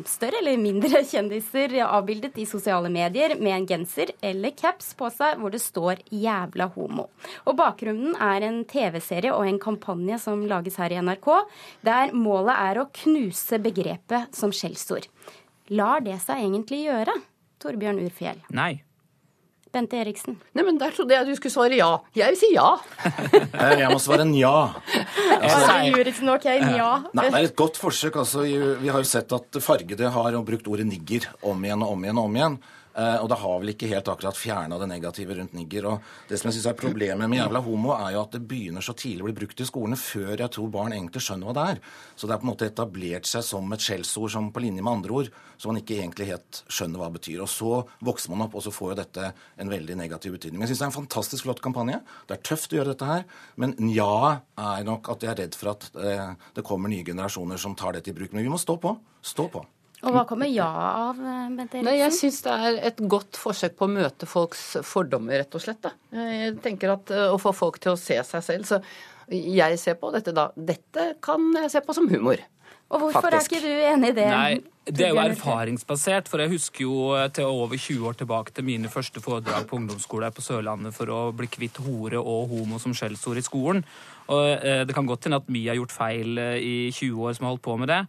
større 0.08 0.40
eller 0.40 0.56
mindre 0.62 1.02
kjendiser 1.12 1.76
avbildet 1.84 2.40
i 2.40 2.46
sosiale 2.48 2.88
medier 2.94 3.36
med 3.42 3.58
en 3.58 3.68
genser 3.68 4.14
eller 4.24 4.56
caps 4.56 4.94
på 4.96 5.10
seg 5.12 5.42
hvor 5.42 5.52
det 5.52 5.60
står 5.60 6.00
'jævla 6.08 6.70
homo'. 6.78 7.10
Og 7.44 7.58
bakgrunnen 7.60 8.16
er 8.16 8.48
en 8.48 8.62
TV-serie 8.64 9.36
og 9.36 9.50
en 9.50 9.60
kampanje 9.60 10.22
som 10.24 10.46
lages 10.48 10.80
her 10.80 10.96
i 10.96 11.02
NRK, 11.04 11.28
der 11.84 12.16
målet 12.16 12.56
er 12.56 12.80
å 12.80 12.88
knuse 13.04 13.60
begrepet 13.60 14.32
som 14.32 14.56
skjellsord. 14.56 15.12
Lar 15.76 16.00
det 16.08 16.22
seg 16.24 16.40
egentlig 16.40 16.86
gjøre? 16.88 17.20
Torbjørn 17.60 18.00
Urfjell. 18.06 18.40
Nei. 18.56 18.80
Bente 19.70 20.00
Eriksen. 20.02 20.40
Nei, 20.58 20.64
men 20.66 20.80
Der 20.82 20.90
trodde 20.96 21.14
jeg 21.14 21.28
du 21.28 21.36
skulle 21.38 21.54
svare 21.54 21.78
ja. 21.78 21.90
Jeg 22.18 22.34
vil 22.34 22.40
si 22.42 22.48
ja. 22.56 22.72
Eh, 23.60 23.76
Jeg 23.84 23.92
må 23.92 24.00
svare 24.02 24.26
nja. 24.26 24.54
Altså, 25.40 25.76
Juritzen, 25.86 26.30
OK, 26.34 26.48
ja. 26.50 26.90
Nei, 27.14 27.28
det 27.30 27.38
er 27.38 27.48
et 27.52 27.56
godt 27.60 27.78
forsøk. 27.80 28.18
altså. 28.24 28.42
Vi 28.48 28.90
har 28.90 28.98
jo 29.00 29.08
sett 29.08 29.32
at 29.36 29.60
fargede 29.64 30.10
har 30.12 30.40
brukt 30.44 30.68
ordet 30.68 30.88
nigger 30.90 31.30
om 31.46 31.62
igjen 31.64 31.86
og 31.86 31.94
om 31.94 32.04
igjen 32.04 32.18
og 32.20 32.32
om 32.32 32.40
igjen. 32.40 32.58
Eh, 33.00 33.18
Og 33.24 33.30
det 33.32 33.38
har 33.40 33.60
vel 33.62 33.72
ikke 33.72 33.88
helt 33.88 34.10
akkurat 34.12 34.36
fjerna 34.36 34.80
det 34.82 34.88
negative 34.92 35.36
rundt 35.38 35.54
nigger. 35.56 35.86
Og 35.88 36.02
det 36.28 36.40
som 36.40 36.50
jeg 36.50 36.58
synes 36.58 36.70
er 36.72 36.80
problemet 36.80 37.30
med 37.30 37.40
jævla 37.40 37.62
homo, 37.64 37.94
er 37.96 38.16
jo 38.16 38.24
at 38.26 38.34
det 38.36 38.42
begynner 38.50 38.84
så 38.84 38.96
tidlig 38.98 39.24
å 39.24 39.28
bli 39.30 39.38
brukt 39.38 39.62
i 39.64 39.68
skolene 39.70 40.00
før 40.00 40.34
jeg 40.36 40.52
tror 40.56 40.74
barn 40.74 40.96
egentlig 40.96 41.24
skjønner 41.24 41.48
hva 41.48 41.56
det 41.56 41.66
er. 41.76 41.80
Så 42.20 42.28
det 42.28 42.36
er 42.36 42.42
på 42.42 42.48
en 42.48 42.52
måte 42.52 42.68
etablert 42.68 43.30
seg 43.30 43.46
som 43.48 43.72
et 43.72 43.86
skjellsord 43.86 44.34
som 44.34 44.52
på 44.52 44.64
linje 44.66 44.84
med 44.84 44.92
andre 44.92 45.16
ord, 45.22 45.32
som 45.58 45.72
man 45.72 45.80
ikke 45.82 46.00
egentlig 46.02 46.30
helt 46.34 46.62
skjønner 46.68 47.00
hva 47.00 47.08
det 47.10 47.22
betyr. 47.22 47.40
Og 47.46 47.52
så 47.56 47.72
vokser 48.04 48.36
man 48.36 48.48
opp, 48.48 48.60
og 48.60 48.66
så 48.68 48.76
får 48.76 48.94
jo 48.94 49.00
dette 49.00 49.32
en 49.64 49.72
veldig 49.72 49.96
negativ 50.04 50.36
betydning. 50.36 50.60
Men 50.60 50.68
jeg 50.68 50.76
syns 50.76 50.84
det 50.84 50.88
er 50.90 50.94
en 50.94 51.00
fantastisk 51.00 51.48
flott 51.48 51.64
kampanje. 51.64 52.02
Det 52.28 52.36
er 52.36 52.46
tøft 52.52 52.74
å 52.74 52.82
gjøre 52.82 52.96
dette 52.96 53.08
her. 53.08 53.28
Men 53.56 53.78
nja 53.80 54.42
er 54.60 54.84
nok 54.88 55.12
at 55.16 55.24
jeg 55.24 55.32
er 55.32 55.44
redd 55.46 55.56
for 55.56 55.72
at 55.78 55.90
eh, 55.96 56.32
det 56.56 56.68
kommer 56.68 56.92
nye 56.92 57.08
generasjoner 57.08 57.62
som 57.62 57.78
tar 57.80 57.96
dette 57.96 58.12
i 58.12 58.18
bruk. 58.18 58.34
Men 58.34 58.44
vi 58.44 58.52
må 58.52 58.60
stå 58.60 58.76
på. 58.82 58.98
Stå 59.24 59.48
på. 59.52 59.64
Og 60.00 60.16
hva 60.16 60.24
kommer 60.28 60.48
ja 60.48 60.68
av, 60.70 61.18
eh, 61.20 61.50
Bente 61.56 61.80
Eriksen? 61.80 61.88
Nei, 61.90 61.98
Jeg 62.00 62.16
syns 62.16 62.42
det 62.46 62.52
er 62.56 62.78
et 62.88 63.02
godt 63.12 63.40
forsøk 63.40 63.76
på 63.76 63.88
å 63.88 63.92
møte 63.92 64.28
folks 64.30 64.78
fordommer, 64.88 65.42
rett 65.42 65.56
og 65.56 65.64
slett. 65.64 65.82
Da. 65.84 65.92
Jeg 66.16 66.60
tenker 66.64 66.94
at 66.94 67.12
eh, 67.12 67.28
Å 67.34 67.40
få 67.42 67.52
folk 67.56 67.80
til 67.84 67.94
å 67.94 68.00
se 68.00 68.16
seg 68.24 68.46
selv. 68.46 68.70
Så 68.70 68.82
jeg 69.30 69.78
ser 69.78 70.00
på 70.00 70.12
dette 70.16 70.34
da 70.34 70.50
Dette 70.56 71.12
kan 71.22 71.52
jeg 71.54 71.72
se 71.72 71.84
på 71.86 71.94
som 71.94 72.08
humor. 72.10 72.40
Og 72.90 73.00
hvorfor 73.04 73.22
Faktisk. 73.22 73.54
er 73.54 73.58
ikke 73.58 73.68
du 73.68 73.82
enig 73.94 74.10
i 74.10 74.16
det? 74.18 74.28
Nei, 74.34 74.54
det 74.90 75.04
er 75.06 75.12
jo 75.14 75.22
erfaringsbasert, 75.22 76.30
for 76.32 76.42
jeg 76.42 76.50
husker 76.56 76.82
jo 76.82 76.94
eh, 77.14 77.28
til 77.30 77.46
over 77.46 77.78
20 77.78 78.08
år 78.10 78.16
tilbake 78.18 78.54
til 78.56 78.66
mine 78.66 78.90
første 78.90 79.22
foredrag 79.22 79.68
på 79.70 79.78
ungdomsskole 79.78 80.32
på 80.34 80.42
Sørlandet 80.42 80.96
for 80.96 81.12
å 81.14 81.20
bli 81.38 81.46
kvitt 81.52 81.78
hore 81.86 82.18
og 82.18 82.50
homo 82.50 82.80
som 82.82 82.96
skjellsord 82.98 83.38
i 83.38 83.44
skolen. 83.46 83.84
Og 84.34 84.66
eh, 84.66 84.82
Det 84.90 84.96
kan 84.98 85.06
godt 85.06 85.28
hende 85.28 85.38
at 85.38 85.52
vi 85.54 85.68
har 85.68 85.78
gjort 85.78 85.94
feil 85.94 86.42
eh, 86.42 86.56
i 86.58 86.74
20 86.90 87.22
år 87.28 87.36
som 87.38 87.46
har 87.46 87.54
holdt 87.54 87.66
på 87.68 87.76
med 87.78 87.92
det, 87.94 88.00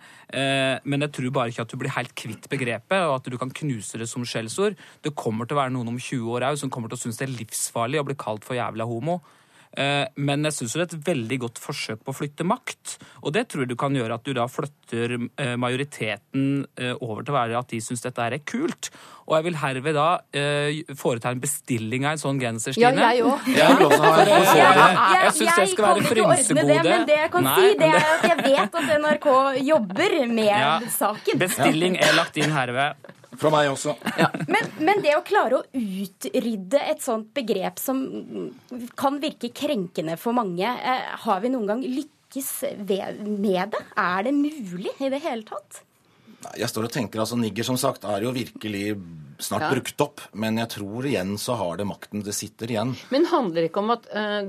men 0.84 1.04
jeg 1.04 1.12
tror 1.16 1.34
bare 1.34 1.52
ikke 1.52 1.66
at 1.66 1.74
du 1.74 1.76
blir 1.80 1.92
helt 1.92 2.14
kvitt 2.16 2.48
begrepet, 2.48 3.04
og 3.04 3.18
at 3.18 3.28
du 3.28 3.36
kan 3.36 3.52
knuse 3.52 4.00
det 4.00 4.08
som 4.08 4.24
skjellsord. 4.24 4.78
Det 5.04 5.12
kommer 5.12 5.44
til 5.44 5.58
å 5.58 5.60
være 5.60 5.74
noen 5.74 5.92
om 5.92 6.00
20 6.00 6.24
år 6.32 6.48
òg 6.48 6.60
som 6.62 6.72
kommer 6.72 6.88
til 6.88 6.96
å 6.96 7.04
synes 7.04 7.20
det 7.20 7.28
er 7.28 7.36
livsfarlig 7.36 8.00
å 8.00 8.06
bli 8.08 8.16
kalt 8.16 8.48
for 8.48 8.56
jævla 8.56 8.88
homo. 8.88 9.20
Eh, 9.76 10.06
Men 10.16 10.42
jeg 10.44 10.52
syns 10.56 10.72
det 10.74 10.80
er 10.80 10.87
et 10.96 11.04
veldig 11.06 11.38
godt 11.44 11.59
forsøk 11.62 12.00
på 12.04 12.11
å 12.11 12.16
flytte 12.16 12.42
makt. 12.44 12.96
Og 13.22 13.33
det 13.33 13.46
tror 13.48 13.62
jeg 13.62 13.68
du 13.70 13.76
kan 13.78 13.94
gjøre 13.94 14.14
at 14.18 14.24
du 14.26 14.33
da 14.35 14.46
flytter 14.50 15.14
eh, 15.38 15.54
majoriteten 15.56 16.66
eh, 16.76 16.94
over 17.00 17.22
til 17.22 17.35
å 17.35 17.38
være 17.38 17.59
at 17.61 17.68
de 17.70 17.78
syns 17.80 18.02
dette 18.02 18.18
her 18.20 18.35
er 18.35 18.42
kult. 18.42 18.90
Og 19.30 19.37
jeg 19.38 19.44
vil 19.46 19.59
herved 19.62 19.94
da 19.94 20.09
eh, 20.35 20.80
foreta 20.98 21.30
en 21.30 21.38
bestilling 21.40 22.02
av 22.09 22.16
en 22.16 22.22
sånn 22.24 22.40
genser, 22.42 22.74
Ja, 22.83 22.90
Stine. 22.90 23.12
jeg 23.14 23.22
òg. 23.22 23.46
Ja, 23.54 23.68
jeg 25.22 25.33
syns 25.38 25.54
det 25.54 25.68
skal 25.70 25.87
være 25.87 26.02
frynsegode. 26.09 26.66
det, 26.66 26.83
men 26.90 27.06
det 27.06 27.18
jeg 27.20 27.30
kan 27.37 27.46
Nei, 27.46 27.54
si, 27.61 27.78
det 27.78 27.88
er 27.94 28.11
at 28.16 28.26
jeg 28.26 28.42
vet 28.48 28.78
at 28.83 28.92
NRK 29.04 29.28
jobber 29.70 30.18
med 30.35 30.50
Ja. 30.50 30.74
saken. 30.98 31.38
Bestilling 31.38 31.96
er 32.02 32.12
lagt 32.18 32.37
inn 32.42 32.50
herved. 32.50 32.94
Fra 33.40 33.50
meg 33.53 33.70
også. 33.72 33.94
Men, 34.50 34.70
men 34.85 35.03
det 35.05 35.14
å 35.16 35.24
klare 35.24 35.61
å 35.61 35.66
utrydde 35.72 36.81
et 36.92 37.00
sånt 37.05 37.31
begrep 37.37 37.81
som 37.81 38.03
kan 39.00 39.20
virke 39.22 39.53
krenkende 39.57 40.18
for 40.20 40.37
mange, 40.37 40.66
eh, 40.66 41.07
har 41.24 41.40
vi 41.40 41.53
noen 41.53 41.70
gang 41.70 41.85
lykkes 41.85 42.50
ved, 42.85 43.22
med 43.24 43.72
det? 43.72 43.85
Er 43.96 44.26
det 44.29 44.35
mulig 44.37 44.92
i 45.00 45.12
det 45.12 45.22
hele 45.24 45.46
tatt? 45.48 45.81
Jeg 46.57 46.70
står 46.72 46.87
og 46.88 46.92
tenker, 46.94 47.20
altså 47.20 47.37
Nigger 47.37 47.66
som 47.66 47.76
sagt 47.81 48.07
er 48.09 48.24
jo 48.24 48.33
virkelig 48.33 48.94
snart 49.40 49.66
Ja. 49.66 49.70
brukt 49.74 50.00
opp. 50.05 50.20
Men 50.33 50.57
jeg 50.57 50.68
tror 50.68 51.07
igjen 51.09 51.35
så 51.38 51.57
har 51.57 51.76
det 51.76 51.87
makten. 51.88 52.22
Det 52.24 52.35
sitter 52.37 52.70
igjen. 52.72 52.94
Men 53.11 53.26
handler 53.26 53.62
det 53.62 53.70
ikke 53.70 53.83
om 53.83 53.90
at 53.94 54.09
uh, 54.12 54.42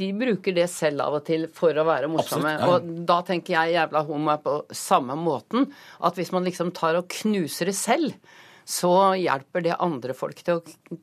de 0.00 0.12
bruker 0.12 0.56
det 0.56 0.68
selv 0.72 1.00
av 1.06 1.18
og 1.20 1.24
til 1.28 1.48
for 1.52 1.76
å 1.76 1.86
være 1.88 2.10
morsomme? 2.12 2.56
Absolutt, 2.56 2.84
ja. 2.84 2.96
Og 3.00 3.06
da 3.08 3.20
tenker 3.22 3.56
jeg 3.56 3.76
jævla 3.76 4.04
homo 4.08 4.32
er 4.32 4.42
på 4.44 4.56
samme 4.72 5.16
måten. 5.20 5.70
At 6.00 6.16
hvis 6.16 6.32
man 6.32 6.44
liksom 6.44 6.72
tar 6.76 7.00
og 7.00 7.08
knuser 7.08 7.72
det 7.72 7.76
selv, 7.76 8.16
så 8.66 9.14
hjelper 9.16 9.62
det 9.62 9.76
andre 9.78 10.16
folk 10.16 10.40
til 10.42 10.58
å 10.58 10.96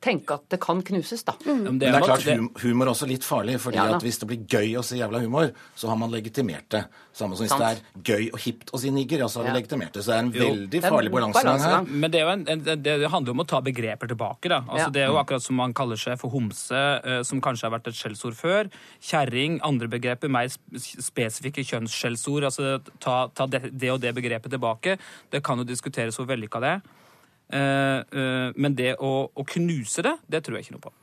tenke 0.00 0.30
at 0.34 0.44
det 0.48 0.60
kan 0.62 0.80
knuses, 0.86 1.24
da. 1.26 1.32
Men 1.44 1.78
det 1.80 1.88
er 1.90 2.00
klart 2.04 2.22
hum 2.28 2.48
humor 2.62 2.86
er 2.86 2.90
også 2.92 3.06
litt 3.10 3.24
farlig. 3.26 3.56
fordi 3.60 3.74
Ja 3.80 3.88
at 3.96 4.02
hvis 4.02 4.18
det 4.20 4.28
blir 4.28 4.44
gøy 4.46 4.76
å 4.78 4.82
si 4.84 4.98
jævla 5.00 5.18
humor, 5.24 5.50
så 5.74 5.88
har 5.88 5.96
man 5.96 6.10
legitimert 6.12 6.68
det. 6.70 6.84
Samme 7.12 7.34
som 7.34 7.44
hvis 7.46 7.50
Sant. 7.50 7.60
det 7.60 8.12
er 8.14 8.18
gøy 8.18 8.28
og 8.32 8.38
hipt 8.38 8.70
å 8.72 8.78
si 8.78 8.90
nigger, 8.94 9.18
ja, 9.18 9.26
så 9.26 9.40
har 9.40 9.46
Ja. 9.48 9.52
vi 9.52 9.58
legitimert 9.58 9.92
det. 9.92 10.04
Så 10.04 10.12
det 10.12 10.14
er 10.14 10.18
en 10.18 10.32
Jo. 10.32 10.48
veldig 10.54 10.82
farlig 10.82 11.10
balansegang 11.10 11.58
her. 11.60 11.82
Men 11.82 12.10
det, 12.10 12.20
er 12.20 12.24
jo 12.24 12.32
en, 12.32 12.44
en, 12.48 12.60
det 12.64 12.78
det 12.82 13.10
handler 13.10 13.26
jo 13.32 13.40
om 13.40 13.44
å 13.44 13.48
ta 13.48 13.60
begreper 13.60 14.06
tilbake. 14.08 14.48
da. 14.48 14.60
Altså, 14.68 14.78
Ja. 14.86 14.88
Det 14.90 15.02
er 15.02 15.06
jo 15.08 15.18
akkurat 15.18 15.42
som 15.42 15.56
man 15.56 15.74
kaller 15.74 15.96
seg 15.96 16.18
for 16.18 16.30
homse, 16.30 16.70
eh, 17.04 17.22
som 17.24 17.40
kanskje 17.40 17.62
har 17.68 17.70
vært 17.78 17.88
et 17.88 17.94
skjellsord 17.94 18.34
før. 18.38 18.70
Kjerring, 19.02 19.58
andre 19.64 19.88
begreper, 19.88 20.28
mer 20.30 20.46
spesifikke 20.78 21.64
kjønnsskjellsord. 21.66 22.44
Altså 22.44 22.80
ta, 23.00 23.28
ta 23.34 23.46
det, 23.46 23.72
det 23.76 23.90
og 23.90 24.00
det 24.00 24.14
begrepet 24.14 24.50
tilbake. 24.50 24.98
Det 25.30 25.42
kan 25.42 25.58
jo 25.58 25.64
diskuteres 25.64 26.16
hvor 26.16 26.26
vellykka 26.30 26.60
det 26.60 26.68
er. 26.76 26.82
Eh, 27.52 27.98
eh, 28.12 28.52
men 28.56 28.74
det 28.78 28.96
å, 29.00 29.30
å 29.32 29.44
knuse 29.54 30.02
det, 30.04 30.16
det 30.28 30.44
tror 30.44 30.58
jeg 30.58 30.68
ikke 30.68 30.78
noe 30.78 30.88
på. 30.88 30.94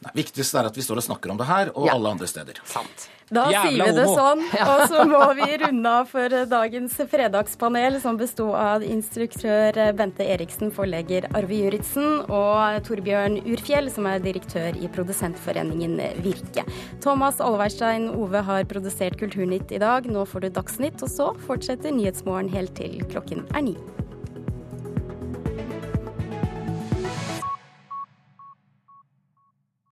Nei, 0.00 0.12
viktigst 0.16 0.54
er 0.56 0.64
at 0.64 0.76
vi 0.78 0.80
står 0.80 0.96
og 0.96 1.04
snakker 1.04 1.28
om 1.28 1.36
det 1.36 1.44
her, 1.44 1.70
og 1.76 1.84
Ja. 1.84 1.92
alle 1.92 2.08
andre 2.14 2.24
steder. 2.26 2.56
Sant. 2.64 3.10
Da 3.30 3.44
Jævla 3.52 3.60
sier 3.68 3.84
vi 3.84 3.92
det 3.98 4.04
homo. 4.06 4.14
sånn, 4.16 4.40
og 4.72 4.80
så 4.88 5.02
må 5.06 5.20
vi 5.36 5.58
runde 5.60 5.90
av 5.92 6.08
for 6.08 6.32
dagens 6.48 6.94
fredagspanel, 7.12 8.00
som 8.00 8.16
besto 8.16 8.48
av 8.56 8.80
instruktør 8.82 9.76
Bente 9.94 10.24
Eriksen, 10.24 10.72
forlegger 10.72 11.28
Arve 11.36 11.52
Juritzen 11.60 12.24
og 12.32 12.80
Torbjørn 12.88 13.42
Urfjell, 13.44 13.90
som 13.92 14.08
er 14.08 14.24
direktør 14.24 14.74
i 14.80 14.88
produsentforeningen 14.88 16.00
Virke. 16.24 16.64
Thomas 17.04 17.38
Alverstein 17.44 18.08
Ove 18.16 18.40
har 18.48 18.64
produsert 18.64 19.20
Kulturnytt 19.20 19.70
i 19.70 19.78
dag. 19.84 20.08
Nå 20.08 20.24
får 20.26 20.46
du 20.48 20.50
Dagsnytt, 20.56 21.02
og 21.04 21.12
så 21.12 21.28
fortsetter 21.46 21.92
Nyhetsmorgen 21.92 22.48
helt 22.56 22.74
til 22.80 23.02
klokken 23.12 23.44
er 23.54 23.68
ni. 23.68 23.76